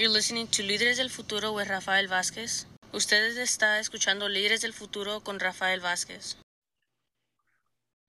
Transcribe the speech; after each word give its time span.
You're 0.00 0.08
listening 0.08 0.46
to 0.52 0.62
Líderes 0.62 0.96
del 0.96 1.10
Futuro 1.10 1.52
with 1.52 1.68
Rafael 1.68 2.08
Vázquez. 2.08 2.66
Ustedes 2.90 3.36
está 3.36 3.78
escuchando 3.80 4.30
Líderes 4.30 4.62
del 4.62 4.72
Futuro 4.72 5.20
con 5.20 5.38
Rafael 5.38 5.80
Vázquez. 5.80 6.38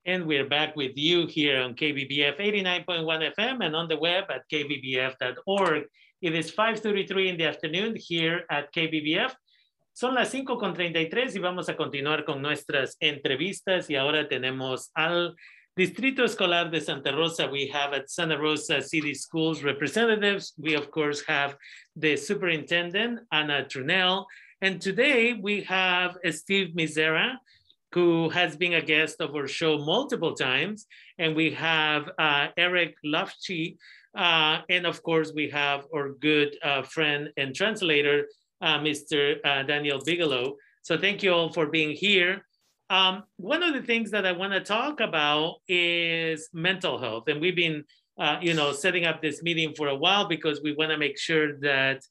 And 0.06 0.24
we're 0.24 0.48
back 0.48 0.74
with 0.74 0.92
you 0.96 1.26
here 1.26 1.60
on 1.60 1.74
KBBF 1.74 2.38
89.1 2.38 3.34
FM 3.36 3.66
and 3.66 3.76
on 3.76 3.88
the 3.88 3.98
web 3.98 4.24
at 4.30 4.48
kbbf.org. 4.50 5.84
It 6.22 6.34
is 6.34 6.50
5.33 6.50 7.28
in 7.28 7.36
the 7.36 7.44
afternoon 7.44 7.94
here 7.94 8.46
at 8.48 8.72
KBBF. 8.72 9.34
Son 9.92 10.14
las 10.14 10.32
5.33 10.32 11.36
y 11.36 11.40
vamos 11.40 11.68
a 11.68 11.76
continuar 11.76 12.24
con 12.24 12.40
nuestras 12.40 12.96
entrevistas 13.00 13.90
y 13.90 13.96
ahora 13.96 14.26
tenemos 14.28 14.90
al 14.94 15.36
Distrito 15.74 16.24
Escolar 16.24 16.68
de 16.68 16.82
Santa 16.82 17.16
Rosa. 17.16 17.48
We 17.48 17.66
have 17.68 17.94
at 17.94 18.10
Santa 18.10 18.38
Rosa 18.38 18.82
City 18.82 19.14
Schools 19.14 19.62
representatives. 19.62 20.52
We 20.58 20.74
of 20.74 20.90
course 20.90 21.22
have 21.26 21.56
the 21.96 22.14
superintendent, 22.14 23.20
Anna 23.32 23.64
Trunnell. 23.64 24.26
And 24.60 24.82
today 24.82 25.32
we 25.32 25.62
have 25.62 26.18
Steve 26.30 26.74
Mizera, 26.76 27.36
who 27.92 28.28
has 28.28 28.54
been 28.54 28.74
a 28.74 28.82
guest 28.82 29.22
of 29.22 29.34
our 29.34 29.48
show 29.48 29.78
multiple 29.78 30.34
times. 30.34 30.86
And 31.18 31.34
we 31.34 31.52
have 31.52 32.10
uh, 32.18 32.48
Eric 32.58 32.94
Lofchi. 33.02 33.78
Uh, 34.14 34.60
and 34.68 34.86
of 34.86 35.02
course, 35.02 35.32
we 35.34 35.48
have 35.48 35.86
our 35.94 36.10
good 36.10 36.54
uh, 36.62 36.82
friend 36.82 37.30
and 37.38 37.54
translator, 37.54 38.26
uh, 38.60 38.78
Mr. 38.80 39.36
Uh, 39.42 39.62
Daniel 39.62 40.02
Bigelow. 40.04 40.56
So 40.82 40.98
thank 40.98 41.22
you 41.22 41.32
all 41.32 41.50
for 41.50 41.68
being 41.68 41.92
here. 41.92 42.44
Um, 42.92 43.24
one 43.38 43.62
of 43.62 43.72
the 43.72 43.80
things 43.80 44.10
that 44.10 44.26
I 44.26 44.32
want 44.32 44.52
to 44.52 44.60
talk 44.60 45.00
about 45.00 45.56
is 45.66 46.50
mental 46.52 46.98
health. 46.98 47.24
And 47.28 47.40
we've 47.40 47.56
been, 47.56 47.84
uh, 48.18 48.36
you 48.42 48.52
know, 48.52 48.72
setting 48.72 49.06
up 49.06 49.22
this 49.22 49.42
meeting 49.42 49.72
for 49.74 49.88
a 49.88 49.96
while 49.96 50.26
because 50.28 50.60
we 50.62 50.74
want 50.74 50.90
to 50.90 50.98
make 50.98 51.18
sure 51.18 51.58
that 51.60 52.02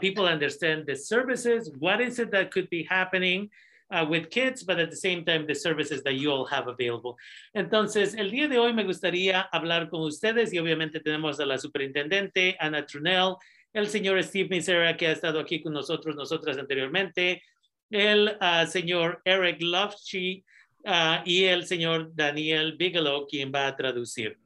people 0.00 0.26
understand 0.26 0.84
the 0.86 0.96
services, 0.96 1.72
what 1.78 2.02
is 2.02 2.18
it 2.18 2.30
that 2.32 2.50
could 2.50 2.68
be 2.68 2.82
happening, 2.82 3.48
uh, 3.90 4.04
with 4.04 4.28
kids, 4.28 4.64
but 4.64 4.78
at 4.78 4.90
the 4.90 4.96
same 4.96 5.24
time, 5.24 5.46
the 5.46 5.54
services 5.54 6.02
that 6.02 6.14
you 6.14 6.30
all 6.30 6.44
have 6.44 6.68
available. 6.68 7.16
Entonces, 7.56 8.14
el 8.18 8.30
día 8.30 8.48
de 8.48 8.58
hoy 8.58 8.74
me 8.74 8.84
gustaría 8.84 9.48
hablar 9.50 9.88
con 9.88 10.02
ustedes 10.02 10.52
y 10.52 10.58
obviamente 10.58 11.00
tenemos 11.00 11.40
a 11.40 11.46
la 11.46 11.56
superintendente 11.56 12.54
Ana 12.60 12.84
Trunnell, 12.84 13.36
el 13.72 13.88
señor 13.88 14.22
Steve 14.22 14.48
Mizera 14.50 14.94
que 14.96 15.06
ha 15.06 15.12
estado 15.12 15.40
aquí 15.40 15.62
con 15.62 15.72
nosotros, 15.72 16.16
nosotras 16.16 16.58
anteriormente, 16.58 17.42
el 17.90 18.36
uh, 18.40 18.66
señor 18.66 19.20
Eric 19.24 19.58
Lofchi 19.60 20.44
uh, 20.84 21.22
y 21.24 21.44
el 21.44 21.66
señor 21.66 22.14
Daniel 22.14 22.76
Bigelow, 22.76 23.26
quien 23.26 23.52
va 23.52 23.66
a 23.66 23.76
traducir. 23.76 24.38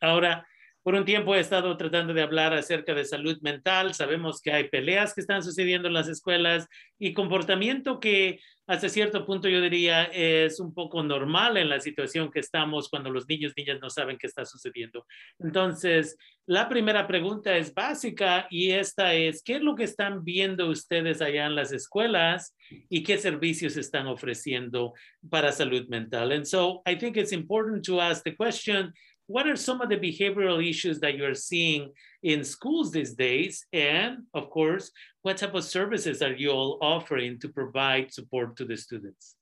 Ahora, 0.00 0.46
por 0.82 0.94
un 0.94 1.04
tiempo 1.04 1.34
he 1.34 1.40
estado 1.40 1.76
tratando 1.76 2.14
de 2.14 2.22
hablar 2.22 2.54
acerca 2.54 2.94
de 2.94 3.04
salud 3.04 3.38
mental. 3.42 3.94
Sabemos 3.94 4.40
que 4.40 4.52
hay 4.52 4.68
peleas 4.68 5.14
que 5.14 5.20
están 5.20 5.42
sucediendo 5.42 5.88
en 5.88 5.94
las 5.94 6.08
escuelas 6.08 6.66
y 6.98 7.12
comportamiento 7.12 8.00
que 8.00 8.40
hasta 8.66 8.88
cierto 8.88 9.26
punto 9.26 9.48
yo 9.48 9.60
diría 9.60 10.04
es 10.04 10.60
un 10.60 10.72
poco 10.72 11.02
normal 11.02 11.56
en 11.56 11.68
la 11.68 11.80
situación 11.80 12.30
que 12.30 12.38
estamos 12.38 12.88
cuando 12.88 13.10
los 13.10 13.28
niños, 13.28 13.52
niñas 13.56 13.80
no 13.82 13.90
saben 13.90 14.16
qué 14.16 14.28
está 14.28 14.44
sucediendo. 14.44 15.06
Entonces, 15.40 16.16
la 16.46 16.68
primera 16.68 17.06
pregunta 17.08 17.56
es 17.56 17.74
básica 17.74 18.46
y 18.48 18.70
esta 18.70 19.14
es, 19.14 19.42
¿qué 19.42 19.56
es 19.56 19.62
lo 19.62 19.74
que 19.74 19.82
están 19.82 20.24
viendo 20.24 20.68
ustedes 20.68 21.20
allá 21.20 21.46
en 21.46 21.56
las 21.56 21.72
escuelas 21.72 22.56
y 22.88 23.02
qué 23.02 23.18
servicios 23.18 23.76
están 23.76 24.06
ofreciendo 24.06 24.94
para 25.28 25.50
salud 25.50 25.88
mental? 25.88 26.30
And 26.30 26.46
so 26.46 26.80
I 26.86 26.96
think 26.96 27.16
it's 27.16 27.32
important 27.32 27.84
to 27.86 28.00
ask 28.00 28.22
the 28.22 28.36
question, 28.36 28.94
what 29.30 29.46
are 29.46 29.54
some 29.54 29.80
of 29.80 29.88
the 29.88 29.96
behavioral 29.96 30.58
issues 30.68 30.98
that 30.98 31.16
you're 31.16 31.36
seeing 31.36 31.92
in 32.24 32.42
schools 32.42 32.90
these 32.90 33.14
days? 33.14 33.64
And 33.72 34.24
of 34.34 34.50
course, 34.50 34.90
what 35.22 35.36
type 35.36 35.54
of 35.54 35.62
services 35.62 36.20
are 36.20 36.32
you 36.32 36.50
all 36.50 36.78
offering 36.82 37.38
to 37.38 37.48
provide 37.48 38.12
support 38.12 38.56
to 38.56 38.64
the 38.64 38.76
students? 38.76 39.36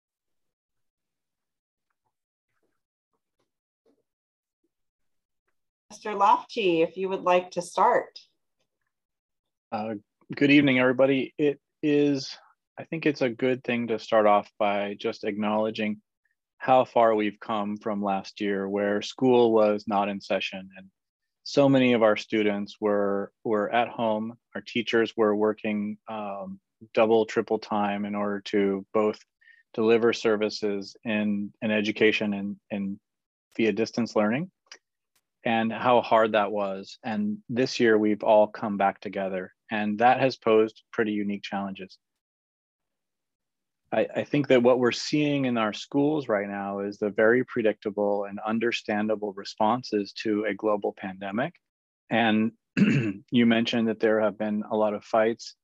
Mr. 5.91 6.15
Lofchi, 6.15 6.87
if 6.87 6.99
you 6.99 7.09
would 7.09 7.23
like 7.23 7.53
to 7.53 7.63
start. 7.63 8.19
Uh, 9.73 9.95
good 10.37 10.51
evening, 10.51 10.79
everybody. 10.79 11.33
It 11.39 11.61
is, 11.83 12.37
I 12.79 12.85
think 12.85 13.07
it's 13.07 13.23
a 13.23 13.31
good 13.31 13.65
thing 13.65 13.87
to 13.89 13.99
start 13.99 14.27
off 14.27 14.51
by 14.59 14.97
just 15.01 15.25
acknowledging 15.25 16.03
how 16.59 16.85
far 16.85 17.15
we've 17.15 17.41
come 17.41 17.77
from 17.77 18.03
last 18.03 18.41
year 18.41 18.69
where 18.69 19.01
school 19.01 19.53
was 19.53 19.85
not 19.87 20.09
in 20.09 20.21
session 20.21 20.69
and 20.77 20.87
so 21.49 21.67
many 21.67 21.95
of 21.95 22.03
our 22.03 22.19
students 22.19 22.77
were 22.79 23.33
were 23.43 23.73
at 23.73 23.89
home. 23.89 24.37
Our 24.55 24.61
teachers 24.61 25.17
were 25.17 25.35
working 25.35 25.97
um, 26.07 26.61
double 26.93 27.25
triple 27.25 27.59
time 27.59 28.05
in 28.05 28.15
order 28.15 28.43
to 28.53 28.85
both 28.93 29.19
deliver 29.73 30.13
services 30.13 30.95
in, 31.05 31.51
in 31.63 31.71
education 31.71 32.35
and, 32.35 32.57
and 32.71 33.01
via 33.57 33.73
distance 33.73 34.15
learning 34.15 34.51
and 35.43 35.73
how 35.73 36.03
hard 36.03 36.33
that 36.33 36.53
was. 36.53 36.99
And 37.03 37.39
this 37.49 37.81
year 37.81 37.97
we've 37.97 38.23
all 38.23 38.47
come 38.47 38.77
back 38.77 39.01
together 39.01 39.55
and 39.71 39.99
that 40.01 40.21
has 40.21 40.37
posed 40.37 40.83
pretty 40.93 41.13
unique 41.13 41.43
challenges 41.43 41.97
I, 43.93 44.07
I, 44.17 44.25
think 44.25 44.49
that 44.49 44.63
what 44.63 44.79
we're 44.79 44.93
seeing 44.93 45.47
in 45.47 45.57
our 45.57 45.73
schools 45.73 46.29
right 46.29 46.49
now 46.49 46.81
is 46.81 46.99
the 46.99 47.09
very 47.09 47.45
predictable 47.45 48.25
and 48.25 48.39
understandable 48.47 49.33
responses 49.33 50.13
to 50.25 50.45
a 50.45 50.55
global 50.55 50.95
pandemic. 50.97 51.55
And 52.11 52.53
you 52.77 53.47
mentioned 53.47 53.89
that 53.89 54.01
there 54.01 54.21
have 54.21 54.39
been 54.39 54.63
a 54.71 54.77
lot 54.77 54.95
of 54.95 55.05
fights. 55.05 55.55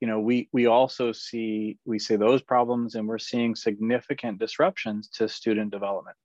You 0.00 0.08
know, 0.08 0.20
we 0.20 0.48
we 0.52 0.66
also 0.66 1.12
see 1.12 1.78
we 1.84 1.98
see 1.98 2.16
those 2.16 2.42
problems, 2.42 2.94
and 2.94 3.08
we're 3.08 3.18
seeing 3.18 3.54
significant 3.54 4.38
disruptions 4.38 5.08
to 5.14 5.28
student 5.28 5.70
development. 5.70 6.16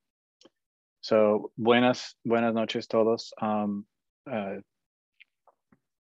So, 1.01 1.51
buenas 1.57 2.16
buenas 2.25 2.53
noches 2.53 2.88
todos. 2.88 3.31
Um, 3.41 3.85
uh, 4.29 4.56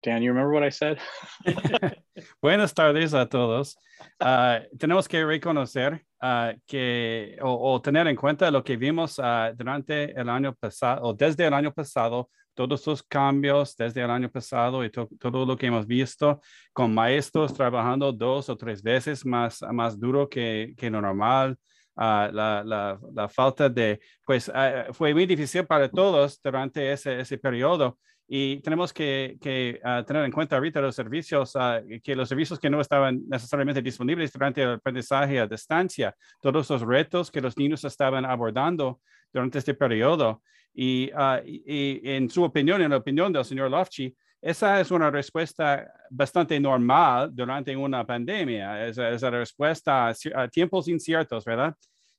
Dan, 0.02 0.22
you 0.22 0.30
remember 0.30 0.52
what 0.52 0.62
I 0.62 0.70
said? 0.70 0.98
Buenas 2.42 2.72
tardes 2.72 3.14
a 3.14 3.26
todos. 3.26 3.76
Uh, 4.20 4.60
tenemos 4.76 5.08
que 5.08 5.24
reconocer 5.24 6.04
uh, 6.22 6.52
que 6.66 7.36
o, 7.42 7.80
tener 7.80 8.06
en 8.06 8.16
cuenta 8.16 8.50
lo 8.50 8.62
que 8.62 8.76
vimos 8.76 9.18
uh, 9.18 9.54
durante 9.56 10.12
el 10.12 10.28
año 10.28 10.54
pasado 10.54 11.02
o 11.02 11.14
desde 11.14 11.46
el 11.46 11.54
año 11.54 11.72
pasado, 11.72 12.28
todos 12.54 12.86
los 12.86 13.02
cambios 13.02 13.76
desde 13.76 14.02
el 14.02 14.10
año 14.10 14.30
pasado 14.30 14.84
y 14.84 14.90
to, 14.90 15.08
todo 15.18 15.44
lo 15.44 15.56
que 15.56 15.66
hemos 15.66 15.86
visto 15.86 16.40
con 16.72 16.94
maestros 16.94 17.52
trabajando 17.52 18.12
dos 18.12 18.48
o 18.48 18.56
tres 18.56 18.82
veces 18.82 19.24
más, 19.24 19.62
más 19.72 19.98
duro 19.98 20.28
que, 20.28 20.74
que 20.76 20.90
lo 20.90 21.00
normal. 21.00 21.56
La, 21.98 22.30
la, 22.62 22.98
la, 23.14 23.26
falta 23.26 23.70
de, 23.70 23.98
pues 24.22 24.52
fue 24.92 25.14
muy 25.14 25.24
difícil 25.24 25.64
para 25.64 25.88
todos 25.88 26.38
durante 26.42 26.92
ese, 26.92 27.20
ese 27.20 27.38
periodo 27.38 27.98
y 28.28 28.60
tenemos 28.60 28.92
que, 28.92 29.38
uh, 29.84 30.04
tener 30.04 30.25
en 30.25 30.32
cuenta 30.32 30.56
ahorita 30.56 30.81
los 30.81 30.97
servicios, 30.97 31.54
uh, 31.54 32.00
que 32.03 32.16
los 32.16 32.28
servicios 32.28 32.59
que 32.59 32.69
no 32.69 32.81
estaban 32.81 33.22
necesariamente 33.28 33.82
disponibles 33.82 34.32
durante 34.32 34.62
el 34.62 34.70
aprendizaje 34.72 35.38
a 35.38 35.47
distancia, 35.47 36.14
todos 36.41 36.69
los 36.70 36.82
retos 36.82 37.31
que 37.31 37.41
los 37.41 37.56
niños 37.56 37.84
estaban 37.84 38.25
abordando 38.25 39.00
durante 39.32 39.59
este 39.59 39.75
periodo. 39.75 40.42
Y, 40.75 41.10
y 41.47 42.00
en 42.04 42.28
su 42.28 42.42
opinión, 42.42 42.82
en 42.82 42.91
la 42.91 42.98
opinión 42.98 43.32
del 43.32 43.44
señor 43.44 43.70
Lofchi, 43.70 44.15
esa 44.42 44.81
es 44.81 44.91
una 44.91 45.10
respuesta 45.10 45.91
bastante 46.10 46.60
normal 46.60 47.31
durante 47.32 47.75
una 47.75 48.06
pandemia, 48.06 48.86
es, 48.86 48.98
es 48.98 49.22
la 49.22 49.31
respuesta 49.31 50.09
a 50.09 50.48
tiempos 50.48 50.88
inciertos, 50.88 51.44
¿verdad? 51.44 51.75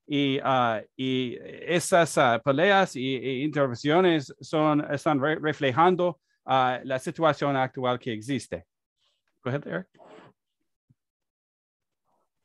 Y, 0.08 0.40
uh, 0.40 0.82
y 0.96 1.38
esas 1.42 2.18
uh, 2.18 2.40
peleas 2.44 2.96
y, 2.96 3.44
intervenciones 3.44 4.34
son, 4.40 4.82
están 4.92 5.20
re 5.20 5.36
reflejando 5.36 6.20
uh, 6.46 6.80
la 6.84 6.98
situación 6.98 7.56
actual 7.58 8.00
que 8.00 8.14
existe. 8.14 8.66
Go 9.44 9.50
ahead, 9.50 9.68
Eric. 9.68 9.88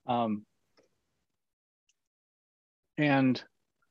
Um, 0.07 0.45
and 2.99 3.43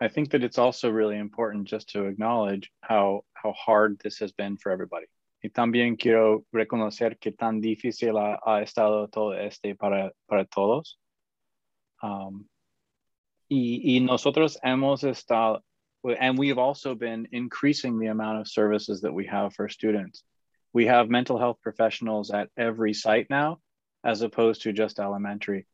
I 0.01 0.09
think 0.09 0.31
that 0.31 0.43
it's 0.43 0.57
also 0.57 0.89
really 0.89 1.17
important 1.17 1.67
just 1.67 1.89
to 1.93 2.05
acknowledge 2.05 2.69
how, 2.81 3.23
how 3.33 3.53
hard 3.53 3.99
this 4.03 4.19
has 4.19 4.33
been 4.33 4.57
for 4.57 4.71
everybody. 4.71 5.05
Y 5.43 5.49
también 5.49 5.97
quiero 5.97 6.45
reconocer 6.53 7.19
que 7.19 7.31
tan 7.31 7.61
difícil 7.61 8.17
ha, 8.17 8.39
ha 8.45 8.61
estado 8.61 9.09
todo 9.09 9.31
este 9.31 9.75
para, 9.75 10.11
para 10.27 10.45
todos. 10.45 10.97
Um, 12.03 12.45
Y, 13.51 13.81
y 13.83 13.99
nosotros 13.99 14.57
hemos 14.63 15.03
estado, 15.03 15.61
and 16.21 16.39
we've 16.39 16.57
also 16.57 16.95
been 16.95 17.27
increasing 17.33 17.99
the 17.99 18.07
amount 18.07 18.39
of 18.39 18.47
services 18.47 19.01
that 19.01 19.13
we 19.13 19.25
have 19.25 19.53
for 19.53 19.67
students. 19.67 20.23
We 20.71 20.85
have 20.85 21.09
mental 21.09 21.37
health 21.37 21.57
professionals 21.61 22.31
at 22.31 22.47
every 22.55 22.93
site 22.93 23.27
now, 23.29 23.59
as 24.05 24.21
opposed 24.21 24.61
to 24.61 24.71
just 24.71 24.99
elementary. 24.99 25.67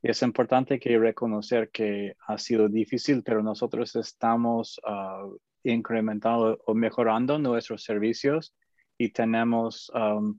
Y 0.00 0.10
es 0.10 0.22
importante 0.22 0.80
que 0.80 0.96
reconocer 0.96 1.72
que 1.72 2.12
ha 2.28 2.38
sido 2.38 2.68
difícil, 2.68 3.24
pero 3.24 3.42
nosotros 3.42 3.96
estamos 3.96 4.78
uh, 4.86 5.36
incrementando 5.64 6.58
o 6.68 6.74
mejorando 6.74 7.36
nuestros 7.40 7.82
servicios 7.82 8.54
y 8.96 9.08
tenemos 9.08 9.90
um, 9.92 10.38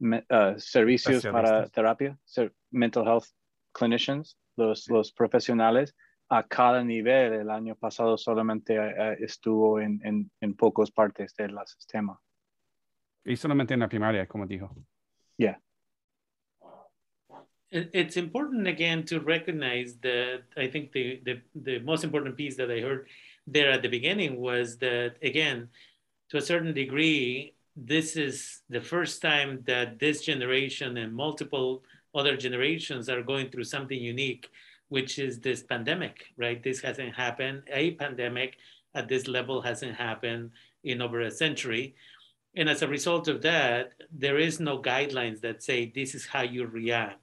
uh, 0.00 0.56
servicios 0.58 1.24
para 1.24 1.68
terapia, 1.70 2.16
mental 2.70 3.04
health 3.04 3.26
clinicians, 3.72 4.36
los, 4.56 4.88
los 4.88 5.10
profesionales, 5.10 5.96
a 6.30 6.42
cada 6.44 6.82
nivel. 6.82 7.34
El 7.34 7.50
año 7.50 7.74
pasado 7.74 8.16
solamente 8.16 8.78
uh, 8.78 9.16
estuvo 9.22 9.80
en, 9.80 10.00
en, 10.04 10.30
en 10.40 10.54
pocos 10.54 10.90
partes 10.90 11.34
del 11.34 11.58
sistema. 11.66 12.18
Y 13.24 13.36
solamente 13.36 13.74
en 13.74 13.80
la 13.80 13.88
primaria, 13.88 14.26
como 14.26 14.46
dijo. 14.46 14.74
Yeah. 15.36 15.58
It's 17.72 18.16
important 18.16 18.66
again 18.66 19.04
to 19.04 19.20
recognize 19.20 19.96
that 20.00 20.42
I 20.56 20.66
think 20.66 20.90
the, 20.92 21.20
the, 21.24 21.42
the 21.54 21.78
most 21.80 22.02
important 22.02 22.36
piece 22.36 22.56
that 22.56 22.70
I 22.70 22.80
heard 22.80 23.06
there 23.46 23.70
at 23.70 23.82
the 23.82 23.88
beginning 23.88 24.40
was 24.40 24.78
that, 24.78 25.16
again, 25.22 25.68
to 26.30 26.38
a 26.38 26.40
certain 26.40 26.74
degree, 26.74 27.54
this 27.76 28.16
is 28.16 28.62
the 28.68 28.80
first 28.80 29.22
time 29.22 29.62
that 29.66 30.00
this 30.00 30.24
generation 30.24 30.96
and 30.96 31.14
multiple 31.14 31.84
other 32.12 32.36
generations 32.36 33.08
are 33.08 33.22
going 33.22 33.50
through 33.50 33.64
something 33.64 34.00
unique, 34.00 34.48
which 34.90 35.18
is 35.18 35.40
this 35.40 35.62
pandemic, 35.62 36.26
right? 36.36 36.62
This 36.62 36.80
hasn't 36.82 37.14
happened. 37.14 37.62
A 37.72 37.92
pandemic 37.92 38.58
at 38.94 39.08
this 39.08 39.26
level 39.26 39.62
hasn't 39.62 39.96
happened 39.96 40.50
in 40.84 41.00
over 41.00 41.22
a 41.22 41.30
century. 41.30 41.94
And 42.56 42.68
as 42.68 42.82
a 42.82 42.88
result 42.88 43.28
of 43.28 43.40
that, 43.42 43.92
there 44.12 44.38
is 44.38 44.60
no 44.60 44.82
guidelines 44.82 45.40
that 45.40 45.62
say 45.62 45.92
this 45.94 46.14
is 46.14 46.26
how 46.26 46.42
you 46.42 46.66
react. 46.66 47.20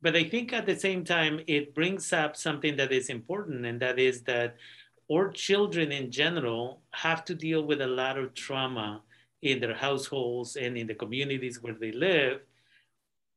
But 0.00 0.16
I 0.16 0.24
think 0.24 0.52
at 0.52 0.66
the 0.66 0.76
same 0.76 1.04
time, 1.04 1.40
it 1.46 1.74
brings 1.74 2.12
up 2.12 2.36
something 2.36 2.76
that 2.76 2.92
is 2.92 3.08
important, 3.08 3.64
and 3.64 3.80
that 3.80 3.98
is 3.98 4.22
that 4.22 4.56
our 5.12 5.30
children 5.30 5.92
in 5.92 6.10
general 6.10 6.80
have 6.92 7.24
to 7.26 7.34
deal 7.34 7.62
with 7.62 7.82
a 7.82 7.86
lot 7.86 8.18
of 8.18 8.34
trauma 8.34 9.02
in 9.42 9.60
their 9.60 9.74
households 9.74 10.56
and 10.56 10.76
in 10.78 10.86
the 10.86 10.94
communities 10.94 11.62
where 11.62 11.74
they 11.74 11.92
live. 11.92 12.40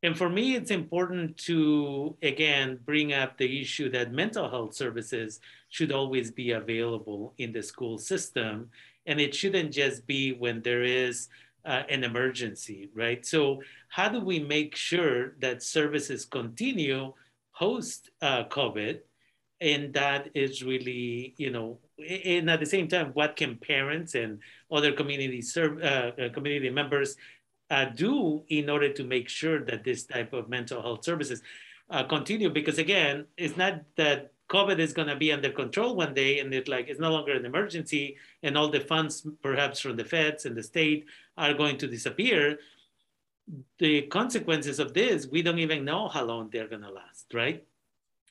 And 0.08 0.18
for 0.18 0.30
me, 0.30 0.56
it's 0.56 0.72
important 0.72 1.36
to, 1.50 2.16
again, 2.22 2.80
bring 2.86 3.12
up 3.12 3.38
the 3.38 3.60
issue 3.60 3.90
that 3.90 4.14
mental 4.14 4.50
health 4.50 4.74
services 4.74 5.42
should 5.68 5.92
always 5.92 6.32
be 6.32 6.52
available 6.52 7.34
in 7.40 7.52
the 7.52 7.62
school 7.62 7.98
system. 7.98 8.70
And 9.06 9.20
it 9.20 9.36
shouldn't 9.36 9.74
just 9.74 10.08
be 10.08 10.32
when 10.32 10.62
there 10.62 10.84
is 10.84 11.28
uh, 11.66 11.84
an 11.90 12.06
emergency, 12.06 12.90
right? 12.96 13.26
So, 13.26 13.62
how 13.90 14.08
do 14.08 14.22
we 14.22 14.40
make 14.40 14.78
sure 14.78 15.36
that 15.40 15.62
services 15.62 16.24
continue 16.24 17.12
post 17.54 18.10
uh, 18.22 18.46
COVID? 18.46 19.00
And 19.60 19.94
that 19.94 20.30
is 20.34 20.64
really, 20.64 21.34
you 21.36 21.52
know, 21.52 21.80
and 22.00 22.50
at 22.50 22.62
the 22.62 22.66
same 22.66 22.88
time, 22.88 23.10
what 23.14 23.36
can 23.36 23.58
parents 23.58 24.16
and 24.16 24.40
other 24.72 24.94
community 24.94 25.42
serve, 25.42 25.82
uh, 25.84 26.12
uh, 26.18 26.30
community 26.30 26.70
members 26.70 27.18
uh, 27.70 27.86
do 27.86 28.44
in 28.50 28.70
order 28.70 28.92
to 28.94 29.04
make 29.04 29.30
sure 29.30 29.64
that 29.66 29.84
this 29.84 30.06
type 30.06 30.34
of 30.34 30.50
mental 30.50 30.82
health 30.82 31.04
services 31.04 31.42
uh, 31.90 32.04
continue? 32.04 32.50
Because 32.50 32.78
again, 32.78 33.26
it's 33.38 33.58
not 33.58 33.82
that 33.96 34.32
COVID 34.50 34.80
is 34.80 34.94
going 34.94 35.10
to 35.10 35.16
be 35.16 35.32
under 35.32 35.52
control 35.52 35.96
one 35.96 36.14
day 36.14 36.40
and 36.40 36.54
it's 36.54 36.70
like 36.70 36.88
it's 36.88 37.00
no 37.00 37.12
longer 37.12 37.34
an 37.34 37.46
emergency 37.46 38.16
and 38.44 38.58
all 38.58 38.70
the 38.70 38.80
funds, 38.80 39.28
perhaps 39.42 39.80
from 39.80 39.98
the 39.98 40.06
feds 40.06 40.46
and 40.46 40.56
the 40.56 40.64
state, 40.64 41.06
are 41.38 41.54
going 41.54 41.78
to 41.78 41.88
disappear. 41.88 42.60
The 43.80 44.04
consequences 44.04 44.80
of 44.80 44.94
this, 44.94 45.28
we 45.28 45.42
don't 45.42 45.60
even 45.60 45.86
know 45.86 46.08
how 46.08 46.24
long 46.24 46.50
they're 46.50 46.68
going 46.68 46.82
to 46.82 46.92
last, 46.92 47.34
right? 47.34 47.64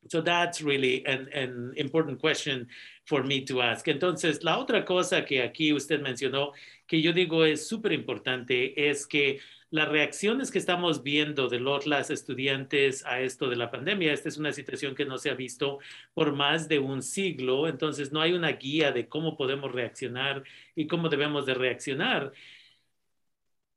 So 0.08 0.22
that's 0.22 0.62
really 0.62 1.04
an, 1.06 1.28
an 1.32 1.72
important 1.76 2.20
question 2.20 2.68
for 3.04 3.22
me 3.22 3.44
to 3.44 3.62
ask. 3.62 3.86
Entonces, 3.86 4.42
la 4.42 4.58
otra 4.58 4.84
cosa 4.84 5.24
que 5.24 5.42
aquí 5.42 5.72
usted 5.72 6.00
mencionó, 6.00 6.52
que 6.86 7.00
yo 7.00 7.12
digo 7.12 7.44
es 7.44 7.66
súper 7.66 7.92
importante, 7.92 8.88
es 8.88 9.06
que 9.06 9.40
las 9.70 9.88
reacciones 9.88 10.50
que 10.50 10.58
estamos 10.58 11.02
viendo 11.02 11.48
de 11.48 11.58
los 11.58 11.86
las 11.86 12.10
estudiantes 12.10 13.04
a 13.04 13.20
esto 13.20 13.48
de 13.48 13.56
la 13.56 13.70
pandemia, 13.70 14.12
esta 14.12 14.28
es 14.28 14.38
una 14.38 14.52
situación 14.52 14.94
que 14.94 15.04
no 15.04 15.18
se 15.18 15.28
ha 15.28 15.34
visto 15.34 15.80
por 16.14 16.32
más 16.32 16.68
de 16.68 16.78
un 16.78 17.02
siglo, 17.02 17.66
entonces 17.66 18.12
no 18.12 18.20
hay 18.20 18.32
una 18.32 18.52
guía 18.52 18.92
de 18.92 19.08
cómo 19.08 19.36
podemos 19.36 19.72
reaccionar 19.72 20.44
y 20.76 20.86
cómo 20.86 21.08
debemos 21.08 21.46
de 21.46 21.54
reaccionar. 21.54 22.32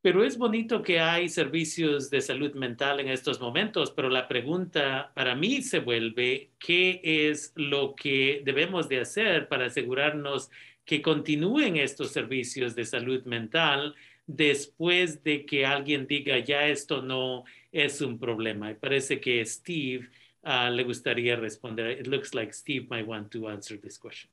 Pero 0.02 0.24
es 0.24 0.38
bonito 0.38 0.82
que 0.82 0.98
hay 0.98 1.28
servicios 1.28 2.08
de 2.08 2.22
salud 2.22 2.54
mental 2.54 3.00
en 3.00 3.08
estos 3.08 3.38
momentos, 3.38 3.90
pero 3.90 4.08
la 4.08 4.28
pregunta 4.28 5.12
para 5.14 5.34
mí 5.34 5.60
se 5.60 5.80
vuelve, 5.80 6.52
¿qué 6.58 7.00
es 7.02 7.52
lo 7.54 7.94
que 7.94 8.40
debemos 8.44 8.88
de 8.88 9.00
hacer 9.00 9.46
para 9.48 9.66
asegurarnos 9.66 10.50
que 10.86 11.02
continúen 11.02 11.76
estos 11.76 12.12
servicios 12.12 12.74
de 12.74 12.86
salud 12.86 13.24
mental 13.24 13.94
después 14.26 15.22
de 15.22 15.44
que 15.44 15.66
alguien 15.66 16.06
diga, 16.06 16.38
ya 16.38 16.66
esto 16.66 17.02
no 17.02 17.44
es 17.70 18.00
un 18.00 18.18
problema? 18.18 18.70
Y 18.70 18.76
parece 18.76 19.20
que 19.20 19.44
Steve 19.44 20.08
uh, 20.44 20.70
le 20.70 20.82
gustaría 20.82 21.36
responder. 21.36 21.90
It 21.90 22.06
looks 22.06 22.32
like 22.32 22.54
Steve 22.54 22.86
might 22.88 23.06
want 23.06 23.30
to 23.32 23.48
answer 23.48 23.78
this 23.78 23.98
question. 23.98 24.30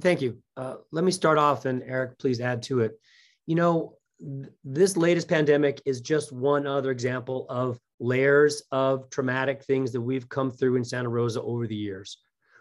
Thank 0.00 0.20
you. 0.20 0.42
Uh, 0.56 0.76
let 0.90 1.04
me 1.04 1.12
start 1.12 1.38
off 1.38 1.64
and 1.64 1.82
Eric, 1.84 2.18
please 2.18 2.40
add 2.40 2.62
to 2.62 2.80
it. 2.80 2.98
You 3.46 3.54
know, 3.54 3.98
this 4.64 4.96
latest 4.96 5.28
pandemic 5.28 5.82
is 5.84 6.00
just 6.00 6.32
one 6.32 6.66
other 6.66 6.90
example 6.90 7.46
of 7.48 7.78
layers 8.00 8.62
of 8.72 9.08
traumatic 9.10 9.62
things 9.62 9.92
that 9.92 10.00
we've 10.00 10.28
come 10.28 10.50
through 10.50 10.76
in 10.76 10.84
Santa 10.84 11.08
Rosa 11.08 11.42
over 11.42 11.66
the 11.66 11.74
years. 11.74 12.18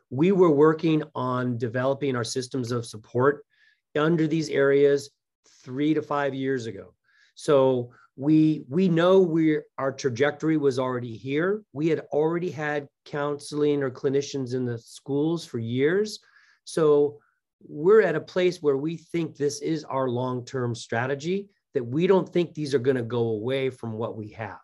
We 0.10 0.31
were 0.31 0.52
working 0.52 1.04
on 1.13 1.57
developing 1.57 2.16
our 2.16 2.24
systems 2.24 2.72
of 2.72 2.86
support 2.86 3.46
under 3.98 4.28
these 4.28 4.50
areas 4.50 5.10
three 5.63 5.94
to 5.94 6.02
five 6.02 6.34
years 6.34 6.66
ago. 6.66 6.94
So 7.36 7.92
we 8.18 8.63
we 8.69 8.88
know 8.88 9.19
we 9.19 9.60
our 9.78 9.92
trajectory 9.92 10.57
was 10.57 10.80
already 10.80 11.16
here. 11.18 11.63
We 11.74 11.88
had 11.88 12.02
already 12.12 12.50
had 12.50 12.88
counseling 13.06 13.84
or 13.84 13.92
clinicians 13.92 14.54
in 14.54 14.66
the 14.66 14.78
schools 14.78 15.46
for 15.46 15.60
years. 15.60 16.19
So 16.63 17.19
we're 17.67 18.01
at 18.01 18.15
a 18.15 18.21
place 18.21 18.62
where 18.62 18.77
we 18.77 18.97
think 18.97 19.35
this 19.35 19.62
is 19.62 19.83
our 19.85 20.09
long-term 20.09 20.75
strategy, 20.75 21.50
that 21.73 21.85
we 21.85 22.07
don't 22.07 22.31
think 22.31 22.53
these 22.53 22.73
are 22.73 22.79
going 22.79 22.97
to 22.97 23.03
go 23.03 23.29
away 23.29 23.69
from 23.69 23.94
what 23.94 24.15
we 24.15 24.29
have. 24.29 24.59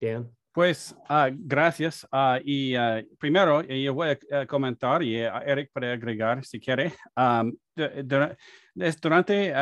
Dan? 0.00 0.26
Pues 0.56 0.96
uh, 1.10 1.28
gracias. 1.30 2.08
Uh, 2.10 2.40
y 2.42 2.74
uh, 2.78 3.06
primero, 3.18 3.60
yo 3.60 3.92
voy 3.92 4.16
a 4.32 4.46
comentar 4.46 5.02
y 5.02 5.16
Eric 5.16 5.70
puede 5.70 5.92
agregar 5.92 6.42
si 6.46 6.58
quiere. 6.58 6.94
Um, 7.14 7.54
durante 8.98 9.52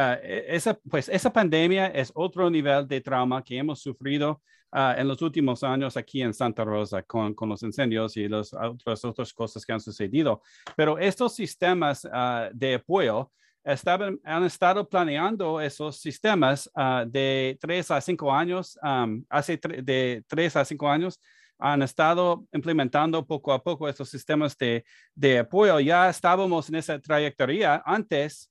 esa, 0.47 0.79
pues, 0.89 1.09
esa 1.09 1.33
pandemia 1.33 1.89
es 1.89 2.13
otro 2.15 2.49
nivel 2.49 2.87
de 2.87 3.01
trauma 3.01 3.43
que 3.43 3.59
hemos 3.59 3.83
sufrido 3.83 4.41
en 4.73 5.09
los 5.09 5.21
últimos 5.21 5.65
años 5.65 5.97
aquí 5.97 6.23
en 6.23 6.33
Santa 6.33 6.65
Rosa 6.65 7.03
con, 7.03 7.35
con 7.35 7.49
los 7.49 7.65
incendios 7.65 8.17
y 8.17 8.29
las 8.29 8.53
otras, 8.55 9.05
otras 9.05 9.33
cosas 9.33 9.67
que 9.67 9.73
han 9.73 9.81
sucedido. 9.81 10.43
Pero 10.77 10.97
estos 10.97 11.35
sistemas 11.35 12.09
de 12.53 12.75
apoyo 12.75 13.33
estaban, 13.65 14.21
han 14.25 14.45
estado 14.45 14.89
planeando 14.89 15.61
esos 15.61 16.01
sistemas 16.01 16.71
uh, 16.77 17.09
de 17.09 17.59
tres 17.61 17.91
a 17.91 18.01
cinco 18.01 18.33
años, 18.33 18.79
um, 18.83 19.25
hace 19.29 19.59
de 19.83 20.23
tres 20.27 20.57
a 20.57 20.65
cinco 20.65 20.89
años, 20.89 21.21
han 21.59 21.83
estado 21.83 22.45
implementando 22.53 23.25
poco 23.27 23.53
a 23.53 23.63
poco 23.63 23.89
estos 23.89 24.09
sistemas 24.09 24.57
de, 24.59 24.85
de 25.15 25.39
apoyo. 25.39 25.81
Ya 25.81 26.11
estábamos 26.11 26.69
en 26.69 26.75
esa 26.77 26.99
trayectoria 26.99 27.83
antes 27.87 28.51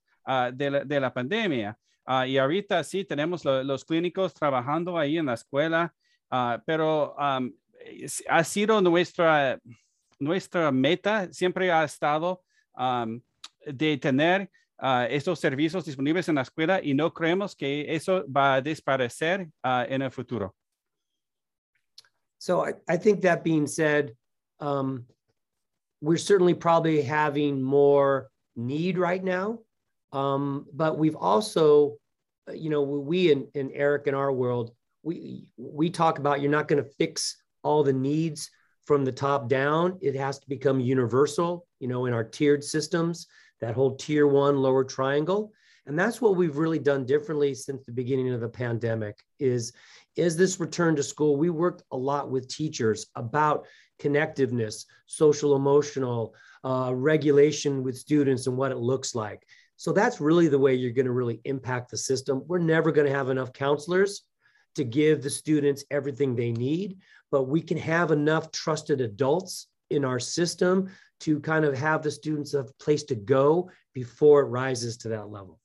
de 0.53 0.71
la, 0.71 0.85
de, 0.85 0.99
la, 0.99 1.13
pandemia. 1.13 1.77
Uh, 2.07 2.23
y 2.25 2.37
ahorita 2.37 2.83
sí 2.83 3.03
tenemos 3.03 3.43
lo, 3.43 3.61
los 3.63 3.83
clínicos 3.83 4.33
trabajando 4.33 4.97
ahí 4.97 5.17
en 5.17 5.25
la 5.25 5.33
escuela 5.33 5.93
Uh, 6.33 6.57
pero 6.65 7.15
um, 7.15 7.53
ha 8.27 8.43
sido 8.43 8.81
nuestra, 8.81 9.59
nuestra 10.17 10.71
meta, 10.71 11.31
siempre 11.31 11.71
ha 11.71 11.83
estado 11.83 12.41
um, 12.75 13.21
de 13.67 13.97
tener 13.99 14.49
uh, 14.79 15.07
estos 15.09 15.39
servicios 15.39 15.85
disponibles 15.85 16.27
en 16.29 16.35
la 16.35 16.41
escuela 16.41 16.81
y 16.83 16.93
no 16.93 17.13
creemos 17.13 17.55
que 17.55 17.85
eso 17.93 18.25
va 18.27 18.55
a 18.55 18.61
desaparecer 18.61 19.49
uh, 19.63 19.85
en 19.87 20.01
el 20.01 20.09
futuro. 20.09 20.53
So 22.37 22.65
I, 22.65 22.73
I 22.87 22.97
think 22.97 23.21
that 23.21 23.43
being 23.43 23.67
said, 23.67 24.15
um, 24.59 25.05
we're 26.01 26.17
certainly 26.17 26.53
probably 26.53 27.01
having 27.01 27.61
more 27.61 28.29
need 28.55 28.97
right 28.97 29.23
now. 29.23 29.59
Um, 30.11 30.65
but 30.73 30.97
we've 30.97 31.15
also, 31.15 31.97
you 32.53 32.69
know, 32.69 32.81
we 32.81 33.31
and, 33.31 33.47
in 33.53 33.71
Eric 33.71 34.07
in 34.07 34.13
our 34.13 34.31
world, 34.31 34.71
we 35.03 35.47
we 35.57 35.89
talk 35.89 36.17
about 36.17 36.41
you're 36.41 36.51
not 36.51 36.67
going 36.67 36.83
to 36.83 36.89
fix 36.97 37.37
all 37.63 37.83
the 37.83 37.93
needs 37.93 38.49
from 38.85 39.05
the 39.05 39.11
top 39.11 39.47
down 39.47 39.97
it 40.01 40.15
has 40.15 40.39
to 40.39 40.49
become 40.49 40.79
universal 40.79 41.65
you 41.79 41.87
know 41.87 42.05
in 42.05 42.13
our 42.13 42.23
tiered 42.23 42.63
systems 42.63 43.27
that 43.63 43.75
whole 43.75 43.95
tier 43.95 44.27
one 44.27 44.57
lower 44.57 44.83
triangle. 44.83 45.53
And 45.85 45.97
that's 45.97 46.19
what 46.19 46.35
we've 46.35 46.57
really 46.57 46.79
done 46.79 47.05
differently 47.05 47.53
since 47.53 47.85
the 47.85 47.93
beginning 47.93 48.31
of 48.33 48.41
the 48.41 48.49
pandemic 48.49 49.19
is 49.39 49.71
is 50.17 50.35
this 50.35 50.59
return 50.59 50.95
to 50.97 51.03
school. 51.03 51.37
We 51.37 51.49
worked 51.49 51.83
a 51.91 51.97
lot 51.97 52.29
with 52.29 52.47
teachers 52.49 53.07
about 53.15 53.65
connectiveness 54.01 54.85
social 55.05 55.55
emotional 55.55 56.35
uh, 56.65 56.91
regulation 56.93 57.83
with 57.83 57.97
students 57.97 58.47
and 58.47 58.57
what 58.57 58.71
it 58.71 58.77
looks 58.77 59.15
like. 59.15 59.43
So 59.77 59.93
that's 59.93 60.19
really 60.19 60.49
the 60.49 60.59
way 60.59 60.75
you're 60.75 60.91
going 60.91 61.05
to 61.05 61.11
really 61.11 61.39
impact 61.45 61.89
the 61.89 61.97
system. 61.97 62.43
We're 62.47 62.59
never 62.59 62.91
going 62.91 63.07
to 63.07 63.13
have 63.13 63.29
enough 63.29 63.53
counselors 63.53 64.23
to 64.75 64.83
give 64.83 65.23
the 65.23 65.29
students 65.29 65.85
everything 65.89 66.35
they 66.35 66.51
need, 66.51 66.97
but 67.31 67.43
we 67.43 67.61
can 67.61 67.77
have 67.77 68.11
enough 68.11 68.51
trusted 68.51 68.99
adults 68.99 69.67
in 69.89 70.03
our 70.03 70.19
system 70.19 70.89
to 71.23 71.39
kind 71.39 71.65
of 71.65 71.77
have 71.77 72.01
the 72.01 72.11
students 72.11 72.53
a 72.53 72.65
place 72.79 73.03
to 73.03 73.15
go 73.15 73.69
before 73.93 74.41
it 74.41 74.49
rises 74.49 74.97
to 74.97 75.09
that 75.09 75.29
level. 75.29 75.59